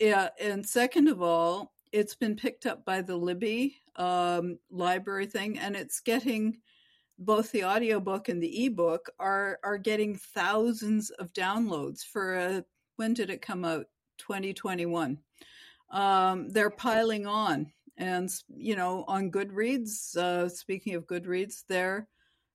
and 0.01 0.65
second 0.65 1.07
of 1.07 1.21
all, 1.21 1.73
it's 1.91 2.15
been 2.15 2.35
picked 2.35 2.65
up 2.65 2.83
by 2.85 3.01
the 3.01 3.15
Libby 3.15 3.77
um, 3.95 4.57
library 4.69 5.25
thing, 5.25 5.59
and 5.59 5.75
it's 5.75 5.99
getting 5.99 6.57
both 7.19 7.51
the 7.51 7.63
audiobook 7.63 8.29
and 8.29 8.41
the 8.41 8.65
ebook 8.65 9.11
are 9.19 9.59
are 9.63 9.77
getting 9.77 10.15
thousands 10.15 11.11
of 11.11 11.31
downloads 11.33 12.03
for 12.03 12.35
a 12.35 12.65
when 12.95 13.13
did 13.13 13.29
it 13.29 13.41
come 13.41 13.63
out? 13.63 13.85
2021 14.17 15.17
um, 15.89 16.49
they're 16.49 16.69
piling 16.69 17.25
on 17.25 17.71
and 17.97 18.29
you 18.55 18.75
know 18.75 19.03
on 19.07 19.31
goodreads 19.31 20.15
uh, 20.15 20.47
speaking 20.47 20.95
of 20.95 21.07
goodreads 21.07 21.63
there 21.67 22.07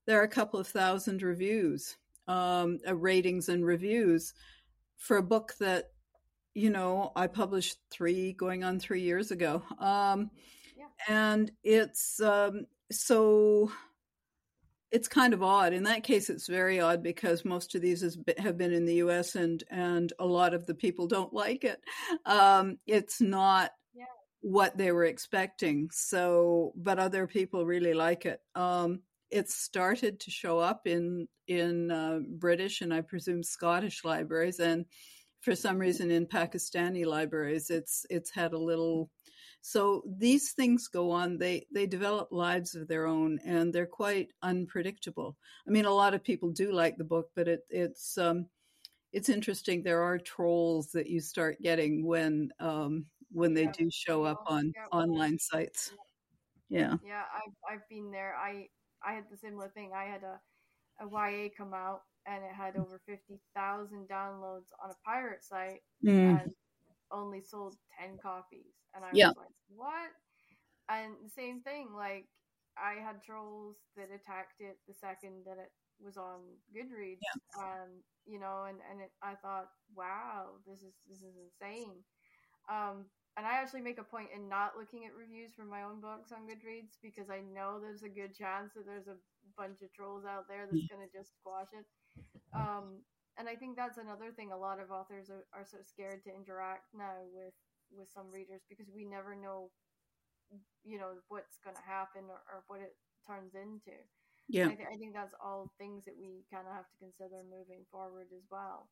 there 0.07 0.21
are 0.21 0.25
a 0.25 0.29
couple 0.29 0.61
of 0.61 0.69
thousand 0.69 1.23
reviews 1.23 1.97
um, 2.29 2.79
uh, 2.87 2.95
ratings 2.95 3.49
and 3.49 3.67
reviews 3.67 4.33
for 4.97 5.19
a 5.19 5.23
book 5.23 5.55
that 5.59 5.91
you 6.57 6.71
know 6.71 7.13
i 7.15 7.27
published 7.27 7.79
three 7.91 8.33
going 8.33 8.65
on 8.65 8.81
three 8.81 9.03
years 9.03 9.31
ago 9.31 9.63
um, 9.79 10.31
yeah. 10.77 10.87
and 11.09 11.53
it's 11.63 12.21
um, 12.21 12.67
so 12.91 13.71
it's 14.93 15.09
kind 15.09 15.35
of 15.35 15.43
odd. 15.43 15.73
In 15.73 15.83
that 15.85 16.05
case, 16.05 16.31
it's 16.31 16.47
very 16.47 16.81
odd 16.81 17.03
because 17.03 17.45
most 17.45 17.75
of 17.75 17.83
these 17.83 18.03
has, 18.03 18.17
have 18.39 18.57
been 18.57 18.73
in 18.73 18.87
the 18.87 18.95
U.S. 18.95 19.35
and 19.35 19.63
and 19.71 20.13
a 20.19 20.25
lot 20.25 20.55
of 20.55 20.67
the 20.67 20.75
people 20.75 21.07
don't 21.07 21.33
like 21.33 21.65
it. 21.65 21.81
Um, 22.25 22.79
it's 22.87 23.21
not 23.21 23.73
yeah. 23.95 24.05
what 24.41 24.77
they 24.77 24.93
were 24.93 25.05
expecting. 25.05 25.91
So, 25.93 26.73
but 26.77 26.99
other 26.99 27.27
people 27.27 27.67
really 27.67 27.95
like 27.95 28.27
it. 28.27 28.41
Um, 28.55 29.01
it's 29.31 29.55
started 29.55 30.21
to 30.21 30.31
show 30.31 30.61
up 30.61 30.87
in 30.87 31.27
in 31.49 31.91
uh, 31.91 32.21
British 32.29 32.81
and 32.81 32.95
I 32.95 33.01
presume 33.01 33.43
Scottish 33.43 34.05
libraries, 34.05 34.61
and 34.61 34.87
for 35.47 35.55
some 35.55 35.79
reason 35.79 36.11
in 36.11 36.27
Pakistani 36.27 37.07
libraries, 37.07 37.71
it's 37.71 38.05
it's 38.11 38.31
had 38.31 38.53
a 38.53 38.59
little 38.59 39.11
so 39.61 40.03
these 40.19 40.51
things 40.51 40.89
go 40.89 41.13
on. 41.13 41.39
They 41.39 41.69
they 41.73 41.87
develop 41.87 42.33
lives 42.33 42.75
of 42.75 42.89
their 42.89 43.07
own, 43.07 43.39
and 43.47 43.73
they're 43.73 43.87
quite 43.87 44.31
unpredictable. 44.43 45.37
I 45.67 45.71
mean, 45.71 45.85
a 45.85 45.93
lot 45.93 46.15
of 46.15 46.25
people 46.25 46.51
do 46.51 46.73
like 46.73 46.97
the 46.97 47.05
book, 47.05 47.31
but 47.37 47.47
it, 47.47 47.61
it's 47.71 48.19
um, 48.19 48.47
it's 49.13 49.29
interesting. 49.29 49.85
There 49.85 50.03
are 50.03 50.19
trolls 50.19 50.91
that 50.95 51.07
you 51.07 51.21
start 51.21 51.63
getting 51.63 52.05
when 52.05 52.51
um, 52.59 53.07
when 53.31 53.55
they 53.55 53.69
do 53.69 53.89
show 53.89 54.25
up 54.25 54.43
on 54.49 54.73
online 54.91 55.39
sites. 55.39 55.93
Yeah. 56.69 56.97
Yeah, 57.07 57.23
I've 57.33 57.77
I've 57.77 57.89
been 57.89 58.11
there. 58.11 58.35
I 58.35 58.67
I 59.01 59.15
had 59.15 59.27
the 59.31 59.37
similar 59.37 59.69
thing. 59.69 59.93
I 59.95 60.07
had 60.07 60.25
a 60.25 60.41
a 61.01 61.07
YA 61.09 61.51
come 61.57 61.73
out 61.73 62.01
and 62.27 62.43
it 62.45 62.53
had 62.53 62.77
over 62.77 63.01
50,000 63.07 64.09
downloads 64.09 64.71
on 64.83 64.91
a 64.91 65.01
pirate 65.05 65.45
site 65.45 65.83
mm. 66.05 66.41
and 66.41 66.51
only 67.13 67.41
sold 67.41 67.77
10 68.01 68.19
copies. 68.23 68.75
And 68.95 69.05
I 69.05 69.09
was 69.09 69.37
like, 69.37 69.57
what? 69.69 70.11
And 70.89 71.15
the 71.23 71.31
same 71.31 71.61
thing, 71.63 71.89
like 71.95 72.27
I 72.77 73.01
had 73.01 73.23
trolls 73.23 73.77
that 73.97 74.13
attacked 74.13 74.61
it 74.61 74.79
the 74.87 74.95
second 74.95 75.45
that 75.47 75.59
it 75.59 75.73
was 76.03 76.17
on 76.17 76.41
Goodreads. 76.75 77.25
Um, 77.59 78.03
you 78.27 78.39
know, 78.39 78.67
and, 78.69 78.79
and 78.91 79.01
it, 79.01 79.11
I 79.23 79.35
thought, 79.35 79.71
wow, 79.95 80.59
this 80.67 80.83
is 80.83 80.95
this 81.09 81.19
is 81.19 81.35
insane. 81.39 82.03
Um, 82.69 83.07
and 83.37 83.45
I 83.45 83.61
actually 83.61 83.85
make 83.85 84.01
a 84.01 84.07
point 84.07 84.33
in 84.35 84.49
not 84.49 84.81
looking 84.81 85.05
at 85.05 85.13
reviews 85.13 85.53
for 85.53 85.65
my 85.65 85.85
own 85.85 86.01
books 86.01 86.33
on 86.33 86.49
Goodreads 86.49 86.97
because 87.05 87.29
I 87.29 87.45
know 87.45 87.79
there's 87.79 88.03
a 88.03 88.09
good 88.09 88.33
chance 88.33 88.73
that 88.75 88.89
there's 88.89 89.13
a 89.13 89.21
bunch 89.61 89.85
of 89.85 89.93
trolls 89.93 90.25
out 90.25 90.49
there 90.49 90.65
that's 90.65 90.89
going 90.89 91.05
to 91.05 91.13
just 91.13 91.37
squash 91.37 91.69
it. 91.77 91.85
Um, 92.55 93.03
and 93.39 93.49
I 93.49 93.55
think 93.55 93.77
that's 93.77 93.99
another 93.99 94.33
thing. 94.33 94.53
A 94.53 94.57
lot 94.57 94.81
of 94.81 94.91
authors 94.91 95.29
are, 95.29 95.45
are 95.53 95.67
so 95.67 95.79
scared 95.85 96.25
to 96.25 96.35
interact 96.35 96.89
now 96.97 97.29
with 97.33 97.55
with 97.93 98.11
some 98.11 98.27
readers 98.33 98.63
because 98.69 98.91
we 98.91 99.05
never 99.05 99.37
know 99.37 99.71
you 100.85 100.99
know 100.99 101.19
what's 101.29 101.59
going 101.63 101.77
to 101.77 101.87
happen 101.87 102.27
or, 102.31 102.41
or, 102.51 102.63
what 102.67 102.81
it 102.81 102.95
turns 103.27 103.55
into. 103.55 103.95
Yeah. 104.49 104.71
I, 104.71 104.79
th- 104.79 104.89
I, 104.95 104.97
think 104.97 105.13
that's 105.15 105.35
all 105.43 105.75
things 105.79 106.05
that 106.07 106.15
we 106.15 106.47
kind 106.55 106.67
of 106.71 106.75
have 106.75 106.87
to 106.87 106.97
consider 107.03 107.43
moving 107.51 107.83
forward 107.91 108.31
as 108.31 108.47
well. 108.47 108.87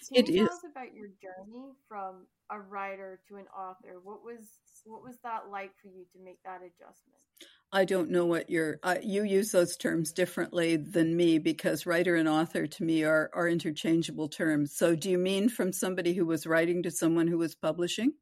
So 0.00 0.16
can 0.16 0.24
it 0.24 0.32
you 0.32 0.48
tell 0.48 0.56
is. 0.56 0.64
us 0.64 0.64
about 0.64 0.96
your 0.96 1.12
journey 1.20 1.76
from 1.86 2.24
a 2.48 2.58
writer 2.58 3.20
to 3.28 3.36
an 3.36 3.44
author? 3.52 4.00
What 4.02 4.24
was 4.24 4.48
what 4.84 5.04
was 5.04 5.20
that 5.22 5.52
like 5.52 5.76
for 5.76 5.88
you 5.88 6.08
to 6.16 6.18
make 6.24 6.40
that 6.48 6.64
adjustment 6.64 7.27
I 7.72 7.84
don't 7.84 8.10
know 8.10 8.24
what 8.24 8.48
you're. 8.48 8.78
Uh, 8.82 8.96
you 9.02 9.24
use 9.24 9.52
those 9.52 9.76
terms 9.76 10.12
differently 10.12 10.76
than 10.76 11.16
me 11.16 11.38
because 11.38 11.84
writer 11.84 12.16
and 12.16 12.28
author 12.28 12.66
to 12.66 12.82
me 12.82 13.04
are 13.04 13.30
are 13.34 13.48
interchangeable 13.48 14.28
terms. 14.28 14.74
So, 14.74 14.96
do 14.96 15.10
you 15.10 15.18
mean 15.18 15.48
from 15.50 15.72
somebody 15.72 16.14
who 16.14 16.24
was 16.24 16.46
writing 16.46 16.82
to 16.84 16.90
someone 16.90 17.26
who 17.26 17.38
was 17.38 17.54
publishing? 17.54 18.12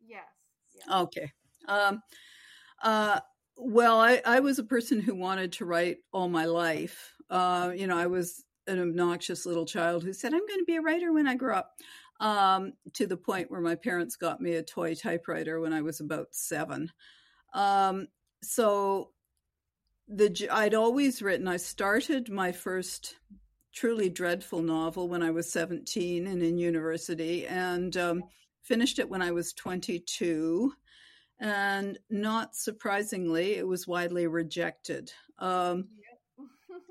Yes. 0.00 0.24
Yeah. 0.74 1.00
Okay. 1.00 1.32
Um, 1.68 2.02
uh, 2.82 3.20
well, 3.56 4.00
I, 4.00 4.20
I 4.24 4.40
was 4.40 4.58
a 4.58 4.64
person 4.64 5.00
who 5.00 5.14
wanted 5.14 5.52
to 5.52 5.64
write 5.64 5.98
all 6.12 6.28
my 6.28 6.46
life. 6.46 7.14
Uh, 7.30 7.72
you 7.74 7.86
know, 7.86 7.96
I 7.96 8.06
was 8.06 8.44
an 8.66 8.80
obnoxious 8.80 9.46
little 9.46 9.66
child 9.66 10.02
who 10.02 10.12
said, 10.12 10.32
I'm 10.32 10.46
going 10.46 10.60
to 10.60 10.64
be 10.66 10.76
a 10.76 10.82
writer 10.82 11.12
when 11.12 11.26
I 11.28 11.34
grow 11.34 11.56
up, 11.56 11.72
um, 12.20 12.72
to 12.94 13.06
the 13.06 13.16
point 13.16 13.50
where 13.50 13.60
my 13.60 13.74
parents 13.74 14.16
got 14.16 14.40
me 14.40 14.54
a 14.54 14.62
toy 14.62 14.94
typewriter 14.94 15.60
when 15.60 15.72
I 15.72 15.82
was 15.82 16.00
about 16.00 16.28
seven. 16.32 16.90
Um, 17.52 18.08
so 18.44 19.10
the 20.08 20.48
I'd 20.50 20.74
always 20.74 21.22
written. 21.22 21.48
I 21.48 21.56
started 21.56 22.30
my 22.30 22.52
first 22.52 23.16
truly 23.74 24.08
dreadful 24.08 24.62
novel 24.62 25.08
when 25.08 25.22
I 25.22 25.30
was 25.30 25.50
17 25.50 26.26
and 26.26 26.42
in 26.42 26.58
university, 26.58 27.46
and 27.46 27.96
um, 27.96 28.22
finished 28.62 28.98
it 28.98 29.08
when 29.08 29.22
I 29.22 29.32
was 29.32 29.52
22. 29.52 30.72
And 31.40 31.98
not 32.10 32.54
surprisingly, 32.54 33.54
it 33.56 33.66
was 33.66 33.88
widely 33.88 34.26
rejected. 34.26 35.12
Um, 35.38 35.88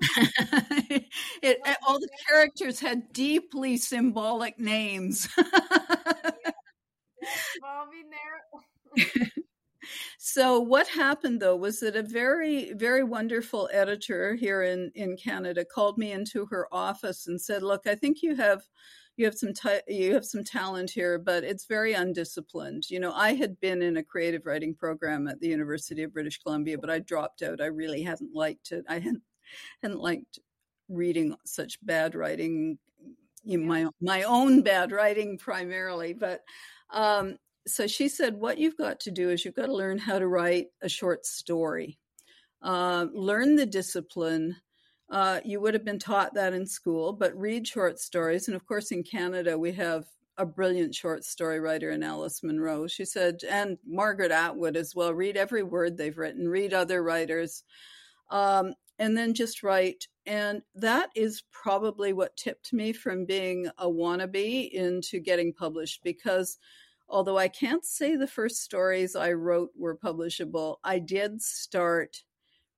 it, 0.00 1.06
it, 1.42 1.76
all 1.86 1.98
the 1.98 2.10
characters 2.28 2.80
had 2.80 3.12
deeply 3.12 3.76
symbolic 3.78 4.58
names. 4.58 5.28
so 10.18 10.60
what 10.60 10.88
happened 10.88 11.40
though 11.40 11.56
was 11.56 11.80
that 11.80 11.96
a 11.96 12.02
very 12.02 12.72
very 12.74 13.04
wonderful 13.04 13.68
editor 13.72 14.34
here 14.34 14.62
in 14.62 14.90
in 14.94 15.16
Canada 15.16 15.64
called 15.64 15.98
me 15.98 16.12
into 16.12 16.46
her 16.46 16.66
office 16.72 17.26
and 17.26 17.40
said, 17.40 17.62
"Look, 17.62 17.86
I 17.86 17.94
think 17.94 18.22
you 18.22 18.34
have 18.36 18.62
you 19.16 19.24
have 19.26 19.34
some 19.34 19.52
t- 19.52 19.80
you 19.88 20.14
have 20.14 20.24
some 20.24 20.42
talent 20.42 20.90
here, 20.90 21.18
but 21.18 21.44
it's 21.44 21.66
very 21.66 21.92
undisciplined. 21.92 22.90
You 22.90 23.00
know, 23.00 23.12
I 23.12 23.34
had 23.34 23.58
been 23.60 23.82
in 23.82 23.96
a 23.96 24.02
creative 24.02 24.44
writing 24.46 24.74
program 24.74 25.28
at 25.28 25.40
the 25.40 25.48
University 25.48 26.02
of 26.02 26.12
British 26.12 26.38
Columbia, 26.38 26.78
but 26.78 26.90
I 26.90 26.98
dropped 26.98 27.42
out. 27.42 27.60
I 27.60 27.66
really 27.66 28.02
hadn't 28.02 28.34
liked 28.34 28.72
it. 28.72 28.84
I 28.88 28.94
hadn't 28.94 29.22
hadn't 29.82 30.00
liked 30.00 30.40
reading 30.88 31.34
such 31.44 31.78
bad 31.84 32.14
writing, 32.14 32.78
you 33.44 33.58
know, 33.58 33.66
my 33.66 33.86
my 34.00 34.22
own 34.24 34.62
bad 34.62 34.90
writing 34.90 35.38
primarily. 35.38 36.12
But 36.12 36.40
um, 36.90 37.36
so 37.66 37.86
she 37.86 38.08
said, 38.08 38.34
what 38.34 38.58
you've 38.58 38.76
got 38.76 39.00
to 39.00 39.10
do 39.10 39.30
is 39.30 39.44
you've 39.44 39.54
got 39.54 39.66
to 39.66 39.74
learn 39.74 39.98
how 39.98 40.18
to 40.18 40.26
write 40.26 40.66
a 40.82 40.88
short 40.88 41.24
story, 41.26 41.98
uh, 42.62 43.06
learn 43.12 43.56
the 43.56 43.66
discipline 43.66 44.56
uh, 45.10 45.40
you 45.44 45.60
would 45.60 45.74
have 45.74 45.84
been 45.84 45.98
taught 45.98 46.34
that 46.34 46.52
in 46.52 46.66
school, 46.66 47.12
but 47.12 47.36
read 47.38 47.66
short 47.66 47.98
stories. 48.00 48.48
And 48.48 48.56
of 48.56 48.66
course, 48.66 48.90
in 48.90 49.02
Canada, 49.02 49.58
we 49.58 49.72
have 49.72 50.06
a 50.38 50.46
brilliant 50.46 50.94
short 50.94 51.24
story 51.24 51.60
writer 51.60 51.90
in 51.90 52.02
Alice 52.02 52.42
Munro. 52.42 52.86
She 52.86 53.04
said, 53.04 53.40
and 53.48 53.78
Margaret 53.86 54.32
Atwood 54.32 54.76
as 54.76 54.94
well, 54.94 55.14
read 55.14 55.36
every 55.36 55.62
word 55.62 55.96
they've 55.96 56.16
written, 56.16 56.48
read 56.48 56.72
other 56.72 57.02
writers, 57.02 57.62
um, 58.30 58.74
and 58.98 59.16
then 59.16 59.34
just 59.34 59.62
write. 59.62 60.08
And 60.26 60.62
that 60.74 61.10
is 61.14 61.44
probably 61.52 62.12
what 62.12 62.36
tipped 62.36 62.72
me 62.72 62.92
from 62.92 63.26
being 63.26 63.68
a 63.78 63.86
wannabe 63.86 64.70
into 64.70 65.20
getting 65.20 65.52
published 65.52 66.02
because 66.02 66.58
although 67.08 67.38
I 67.38 67.48
can't 67.48 67.84
say 67.84 68.16
the 68.16 68.26
first 68.26 68.62
stories 68.62 69.16
I 69.16 69.32
wrote 69.32 69.70
were 69.76 69.96
publishable, 69.96 70.76
I 70.84 70.98
did 70.98 71.42
start 71.42 72.22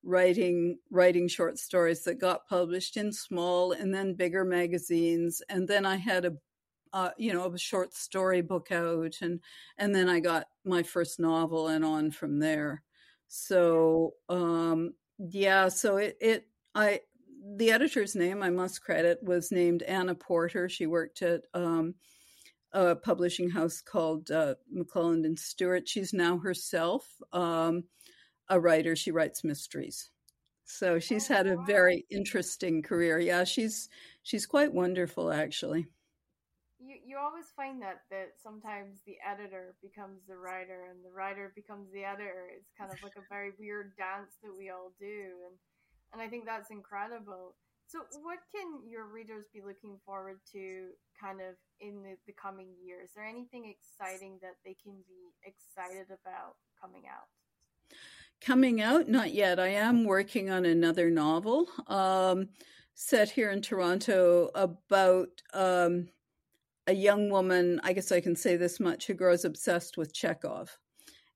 writing 0.02 0.78
writing 0.90 1.26
short 1.26 1.58
stories 1.58 2.04
that 2.04 2.20
got 2.20 2.46
published 2.46 2.96
in 2.96 3.12
small 3.12 3.72
and 3.72 3.92
then 3.92 4.14
bigger 4.14 4.44
magazines 4.44 5.42
and 5.48 5.66
then 5.66 5.84
i 5.84 5.96
had 5.96 6.24
a 6.24 6.32
uh, 6.92 7.10
you 7.18 7.32
know 7.32 7.52
a 7.52 7.58
short 7.58 7.92
story 7.92 8.40
book 8.40 8.72
out 8.72 9.16
and 9.20 9.40
and 9.76 9.94
then 9.94 10.08
i 10.08 10.18
got 10.18 10.46
my 10.64 10.82
first 10.82 11.20
novel 11.20 11.68
and 11.68 11.84
on 11.84 12.10
from 12.10 12.38
there. 12.38 12.82
So 13.28 14.14
um 14.28 14.94
yeah 15.18 15.68
so 15.68 15.96
it 15.96 16.16
it 16.20 16.46
i 16.74 17.00
the 17.56 17.70
editor's 17.70 18.14
name 18.14 18.42
i 18.42 18.50
must 18.50 18.82
credit 18.82 19.18
was 19.22 19.52
named 19.52 19.82
anna 19.82 20.14
porter. 20.14 20.68
She 20.68 20.86
worked 20.86 21.20
at 21.22 21.42
um 21.52 21.94
a 22.76 22.94
publishing 22.94 23.48
house 23.48 23.80
called 23.80 24.30
uh, 24.30 24.54
mcclelland 24.76 25.24
and 25.24 25.38
stewart 25.38 25.88
she's 25.88 26.12
now 26.12 26.36
herself 26.38 27.08
um 27.32 27.82
a 28.48 28.60
writer. 28.60 28.96
She 28.96 29.10
writes 29.10 29.44
mysteries. 29.44 30.10
So 30.64 30.98
she's 30.98 31.30
oh, 31.30 31.34
had 31.34 31.46
a 31.46 31.62
very 31.66 32.04
interesting 32.10 32.82
career. 32.82 33.18
Yeah, 33.18 33.44
she's 33.44 33.88
she's 34.22 34.46
quite 34.46 34.72
wonderful 34.72 35.30
actually. 35.30 35.86
You 36.80 36.96
you 37.04 37.18
always 37.18 37.46
find 37.56 37.80
that 37.82 38.02
that 38.10 38.34
sometimes 38.42 38.98
the 39.06 39.16
editor 39.24 39.74
becomes 39.80 40.22
the 40.26 40.36
writer 40.36 40.88
and 40.90 41.04
the 41.04 41.14
writer 41.14 41.52
becomes 41.54 41.92
the 41.92 42.04
editor. 42.04 42.50
It's 42.56 42.72
kind 42.78 42.92
of 42.92 43.00
like 43.02 43.14
a 43.16 43.26
very 43.30 43.52
weird 43.58 43.92
dance 43.96 44.34
that 44.42 44.52
we 44.56 44.70
all 44.70 44.92
do 44.98 45.46
and 45.46 45.56
and 46.12 46.22
I 46.22 46.28
think 46.28 46.46
that's 46.46 46.70
incredible. 46.70 47.54
So 47.88 48.00
what 48.22 48.38
can 48.52 48.88
your 48.88 49.06
readers 49.06 49.46
be 49.52 49.60
looking 49.60 49.96
forward 50.04 50.38
to 50.52 50.88
kind 51.20 51.40
of 51.40 51.54
in 51.80 52.02
the, 52.02 52.16
the 52.26 52.32
coming 52.32 52.68
year? 52.84 52.96
Is 53.04 53.10
there 53.14 53.24
anything 53.24 53.72
exciting 53.72 54.38
that 54.42 54.56
they 54.64 54.74
can 54.82 54.94
be 55.06 55.32
excited 55.44 56.06
about 56.06 56.56
coming 56.80 57.04
out? 57.08 57.28
Coming 58.40 58.80
out, 58.80 59.08
not 59.08 59.32
yet. 59.32 59.60
I 59.60 59.68
am 59.68 60.04
working 60.04 60.50
on 60.50 60.64
another 60.64 61.10
novel 61.10 61.68
um, 61.86 62.48
set 62.94 63.30
here 63.30 63.50
in 63.50 63.62
Toronto 63.62 64.50
about 64.54 65.28
um, 65.54 66.08
a 66.88 66.92
young 66.92 67.30
woman, 67.30 67.80
I 67.84 67.92
guess 67.92 68.10
I 68.10 68.20
can 68.20 68.34
say 68.34 68.56
this 68.56 68.80
much, 68.80 69.06
who 69.06 69.14
grows 69.14 69.44
obsessed 69.44 69.96
with 69.96 70.12
Chekhov. 70.12 70.76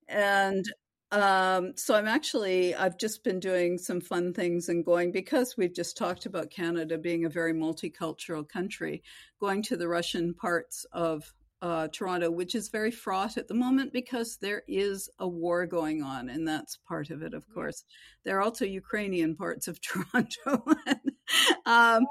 And 0.09 0.65
um, 1.13 1.73
so 1.77 1.95
I'm 1.95 2.07
actually, 2.07 2.75
I've 2.75 2.99
just 2.99 3.25
been 3.25 3.41
doing 3.41 3.79
some 3.79 4.01
fun 4.01 4.33
things 4.33 4.69
and 4.69 4.85
going 4.85 5.11
because 5.13 5.57
we've 5.57 5.75
just 5.75 5.97
talked 5.97 6.27
about 6.27 6.51
Canada 6.51 6.99
being 6.99 7.25
a 7.25 7.31
very 7.31 7.53
multicultural 7.53 8.49
country, 8.49 9.03
going 9.41 9.63
to 9.65 9.77
the 9.77 9.89
Russian 9.89 10.35
parts 10.35 10.87
of 10.93 11.33
uh, 11.63 11.89
Toronto, 11.89 12.31
which 12.31 12.55
is 12.55 12.69
very 12.69 12.91
fraught 12.91 13.37
at 13.37 13.49
the 13.49 13.55
moment 13.55 13.93
because 13.93 14.39
there 14.39 14.63
is 14.67 15.11
a 15.19 15.29
war 15.29 15.67
going 15.67 16.03
on, 16.03 16.31
and 16.31 16.47
that's 16.47 16.79
part 16.89 17.11
of 17.11 17.23
it, 17.23 17.35
of 17.35 17.45
course. 17.53 17.85
There 18.25 18.39
are 18.39 18.43
also 18.43 18.65
Ukrainian 18.65 19.37
parts 19.37 19.69
of 19.69 19.81
Toronto. 19.83 20.65
um, 21.67 22.07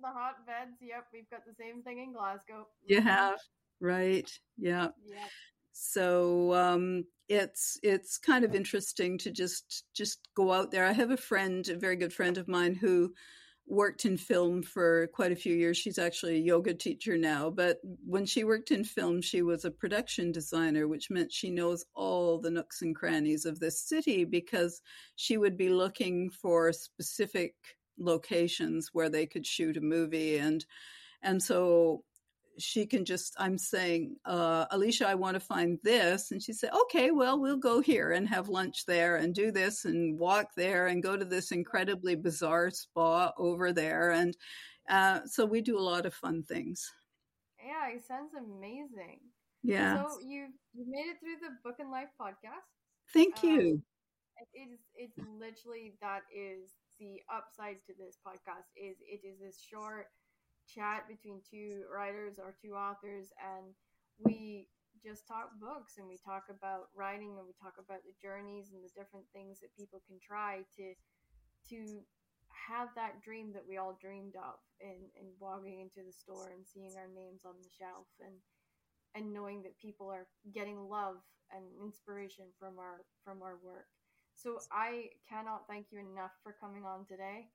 the 0.00 0.08
hotbeds. 0.08 0.76
Yep, 0.80 1.06
we've 1.12 1.30
got 1.30 1.46
the 1.46 1.54
same 1.58 1.82
thing 1.82 1.98
in 1.98 2.12
Glasgow. 2.12 2.66
You 2.86 3.00
have, 3.00 3.38
right? 3.80 4.28
Yeah. 4.58 4.88
Yeah. 5.06 5.26
So 5.72 6.54
um, 6.54 7.04
it's 7.28 7.78
it's 7.82 8.18
kind 8.18 8.44
of 8.44 8.54
interesting 8.54 9.18
to 9.18 9.30
just 9.30 9.84
just 9.94 10.28
go 10.34 10.52
out 10.52 10.70
there. 10.70 10.84
I 10.84 10.92
have 10.92 11.10
a 11.10 11.16
friend, 11.16 11.66
a 11.68 11.76
very 11.76 11.96
good 11.96 12.12
friend 12.12 12.38
of 12.38 12.48
mine, 12.48 12.74
who 12.74 13.12
worked 13.66 14.04
in 14.04 14.16
film 14.16 14.62
for 14.62 15.06
quite 15.08 15.32
a 15.32 15.36
few 15.36 15.54
years. 15.54 15.78
She's 15.78 15.98
actually 15.98 16.36
a 16.36 16.40
yoga 16.40 16.74
teacher 16.74 17.16
now, 17.16 17.48
but 17.48 17.78
when 18.04 18.26
she 18.26 18.44
worked 18.44 18.70
in 18.70 18.84
film, 18.84 19.22
she 19.22 19.42
was 19.42 19.64
a 19.64 19.70
production 19.70 20.32
designer, 20.32 20.88
which 20.88 21.10
meant 21.10 21.32
she 21.32 21.50
knows 21.50 21.84
all 21.94 22.38
the 22.38 22.50
nooks 22.50 22.82
and 22.82 22.94
crannies 22.94 23.46
of 23.46 23.60
this 23.60 23.80
city 23.80 24.24
because 24.24 24.82
she 25.16 25.38
would 25.38 25.56
be 25.56 25.70
looking 25.70 26.28
for 26.28 26.72
specific 26.72 27.54
locations 27.98 28.90
where 28.92 29.08
they 29.08 29.26
could 29.26 29.46
shoot 29.46 29.76
a 29.76 29.80
movie 29.80 30.38
and 30.38 30.66
and 31.22 31.42
so 31.42 32.02
she 32.58 32.86
can 32.86 33.04
just 33.04 33.34
i'm 33.38 33.56
saying 33.56 34.16
uh, 34.26 34.66
alicia 34.70 35.06
i 35.08 35.14
want 35.14 35.34
to 35.34 35.40
find 35.40 35.78
this 35.82 36.30
and 36.30 36.42
she 36.42 36.52
said 36.52 36.70
okay 36.72 37.10
well 37.10 37.40
we'll 37.40 37.56
go 37.56 37.80
here 37.80 38.12
and 38.12 38.28
have 38.28 38.48
lunch 38.48 38.84
there 38.86 39.16
and 39.16 39.34
do 39.34 39.50
this 39.50 39.84
and 39.84 40.18
walk 40.18 40.48
there 40.56 40.88
and 40.88 41.02
go 41.02 41.16
to 41.16 41.24
this 41.24 41.50
incredibly 41.50 42.14
bizarre 42.14 42.70
spa 42.70 43.32
over 43.38 43.72
there 43.72 44.10
and 44.10 44.36
uh, 44.88 45.20
so 45.26 45.44
we 45.44 45.60
do 45.60 45.78
a 45.78 45.80
lot 45.80 46.06
of 46.06 46.14
fun 46.14 46.42
things. 46.42 46.90
Yeah 47.64 47.94
it 47.94 48.04
sounds 48.04 48.32
amazing. 48.34 49.20
Yeah. 49.62 50.02
So 50.02 50.18
you 50.20 50.48
you 50.74 50.84
made 50.88 51.10
it 51.10 51.18
through 51.20 51.38
the 51.40 51.54
book 51.62 51.76
and 51.78 51.90
life 51.90 52.08
podcast. 52.20 52.66
Thank 53.12 53.42
you. 53.42 53.58
um, 53.60 53.82
it 54.52 54.68
is 54.72 54.80
it's 54.96 55.18
literally 55.38 55.94
that 56.00 56.22
is 56.34 56.72
the 56.98 57.22
upside 57.32 57.76
to 57.86 57.92
this 57.98 58.18
podcast 58.26 58.66
is 58.76 58.96
it 59.00 59.26
is 59.26 59.38
this 59.40 59.62
short 59.62 60.06
chat 60.72 61.04
between 61.08 61.40
two 61.44 61.84
writers 61.92 62.38
or 62.38 62.54
two 62.56 62.72
authors 62.72 63.32
and 63.36 63.74
we 64.18 64.68
just 65.02 65.26
talk 65.26 65.50
books 65.60 65.98
and 65.98 66.06
we 66.06 66.16
talk 66.16 66.46
about 66.48 66.88
writing 66.94 67.34
and 67.36 67.46
we 67.46 67.52
talk 67.58 67.74
about 67.76 68.00
the 68.06 68.14
journeys 68.22 68.72
and 68.72 68.80
the 68.84 68.94
different 68.94 69.26
things 69.34 69.60
that 69.60 69.74
people 69.76 70.00
can 70.06 70.16
try 70.22 70.64
to 70.76 70.94
to 71.68 72.00
have 72.52 72.88
that 72.94 73.20
dream 73.22 73.52
that 73.52 73.64
we 73.66 73.76
all 73.76 73.98
dreamed 74.00 74.36
of 74.36 74.60
and 74.80 75.10
and 75.18 75.28
walking 75.40 75.80
into 75.80 76.06
the 76.06 76.12
store 76.12 76.52
and 76.54 76.64
seeing 76.66 76.92
our 76.96 77.08
names 77.14 77.42
on 77.44 77.54
the 77.60 77.72
shelf 77.72 78.06
and 78.20 78.36
and 79.14 79.32
knowing 79.32 79.62
that 79.62 79.76
people 79.80 80.08
are 80.08 80.26
getting 80.54 80.88
love 80.88 81.16
and 81.52 81.64
inspiration 81.82 82.46
from 82.58 82.78
our 82.78 83.04
from 83.24 83.42
our 83.42 83.58
work. 83.64 83.88
So 84.34 84.58
i 84.72 85.10
cannot 85.28 85.66
thank 85.68 85.86
you 85.90 85.98
enough 86.00 86.32
for 86.42 86.54
coming 86.60 86.84
on 86.84 87.04
today 87.04 87.50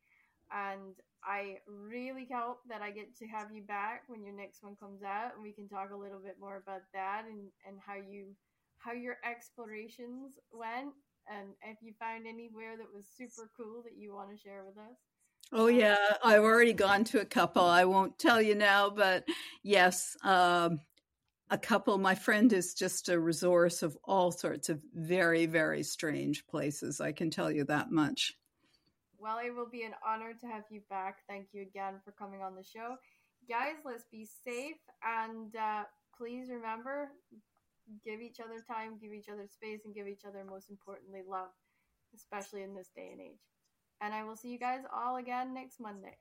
and 0.51 0.95
I 1.23 1.57
really 1.67 2.27
hope 2.31 2.60
that 2.69 2.81
I 2.81 2.91
get 2.91 3.17
to 3.17 3.27
have 3.27 3.51
you 3.51 3.62
back 3.62 4.03
when 4.07 4.23
your 4.23 4.36
next 4.36 4.63
one 4.63 4.75
comes 4.75 5.03
out, 5.03 5.33
and 5.36 5.43
we 5.43 5.51
can 5.51 5.67
talk 5.67 5.91
a 5.91 5.97
little 5.97 6.19
bit 6.19 6.38
more 6.39 6.57
about 6.57 6.81
that 6.93 7.23
and 7.29 7.49
and 7.67 7.77
how 7.86 7.95
you 7.95 8.36
how 8.77 8.93
your 8.93 9.17
explorations 9.23 10.33
went, 10.51 10.93
and 11.27 11.49
if 11.63 11.77
you 11.81 11.93
found 11.99 12.27
anywhere 12.27 12.77
that 12.77 12.88
was 12.93 13.05
super 13.07 13.49
cool 13.57 13.81
that 13.83 13.97
you 13.97 14.13
want 14.13 14.29
to 14.31 14.38
share 14.38 14.63
with 14.65 14.77
us. 14.77 14.97
Oh 15.53 15.67
yeah, 15.67 15.95
I've 16.23 16.43
already 16.43 16.73
gone 16.73 17.03
to 17.05 17.21
a 17.21 17.25
couple. 17.25 17.63
I 17.63 17.86
won't 17.86 18.19
tell 18.19 18.41
you 18.41 18.55
now, 18.55 18.89
but 18.89 19.23
yes, 19.63 20.15
um, 20.23 20.81
a 21.49 21.57
couple. 21.57 21.97
My 21.97 22.15
friend 22.15 22.51
is 22.51 22.73
just 22.73 23.07
a 23.10 23.19
resource 23.19 23.81
of 23.81 23.97
all 24.03 24.31
sorts 24.31 24.67
of 24.69 24.81
very, 24.93 25.45
very 25.45 25.83
strange 25.83 26.45
places. 26.47 26.99
I 26.99 27.13
can 27.13 27.31
tell 27.31 27.49
you 27.49 27.63
that 27.65 27.91
much. 27.91 28.33
Well, 29.19 29.39
it 29.43 29.56
will 29.56 29.69
be 29.69 29.84
an 29.84 29.93
honor 30.06 30.34
to 30.39 30.47
have 30.47 30.63
you 30.69 30.82
back. 30.89 31.19
Thank 31.27 31.47
you 31.51 31.62
again 31.63 31.95
for 32.03 32.12
coming 32.12 32.41
on 32.41 32.56
the 32.56 32.63
show. 32.63 32.95
Guys, 33.49 33.75
let's 33.84 34.06
be 34.12 34.27
safe 34.45 34.77
and 35.03 35.56
uh, 35.56 35.84
please 36.17 36.49
remember 36.49 37.10
give 38.03 38.21
each 38.21 38.39
other 38.39 38.62
time, 38.67 38.97
give 39.01 39.13
each 39.13 39.30
other 39.30 39.47
space, 39.47 39.82
and 39.86 39.95
give 39.95 40.08
each 40.08 40.25
other, 40.27 40.43
most 40.43 40.69
importantly, 40.69 41.21
love, 41.27 41.49
especially 42.15 42.63
in 42.63 42.75
this 42.75 42.89
day 42.95 43.10
and 43.12 43.21
age. 43.21 43.39
And 44.01 44.13
I 44.13 44.23
will 44.23 44.36
see 44.36 44.49
you 44.49 44.60
guys 44.60 44.82
all 44.93 45.17
again 45.17 45.53
next 45.53 45.80
Monday. 45.80 46.17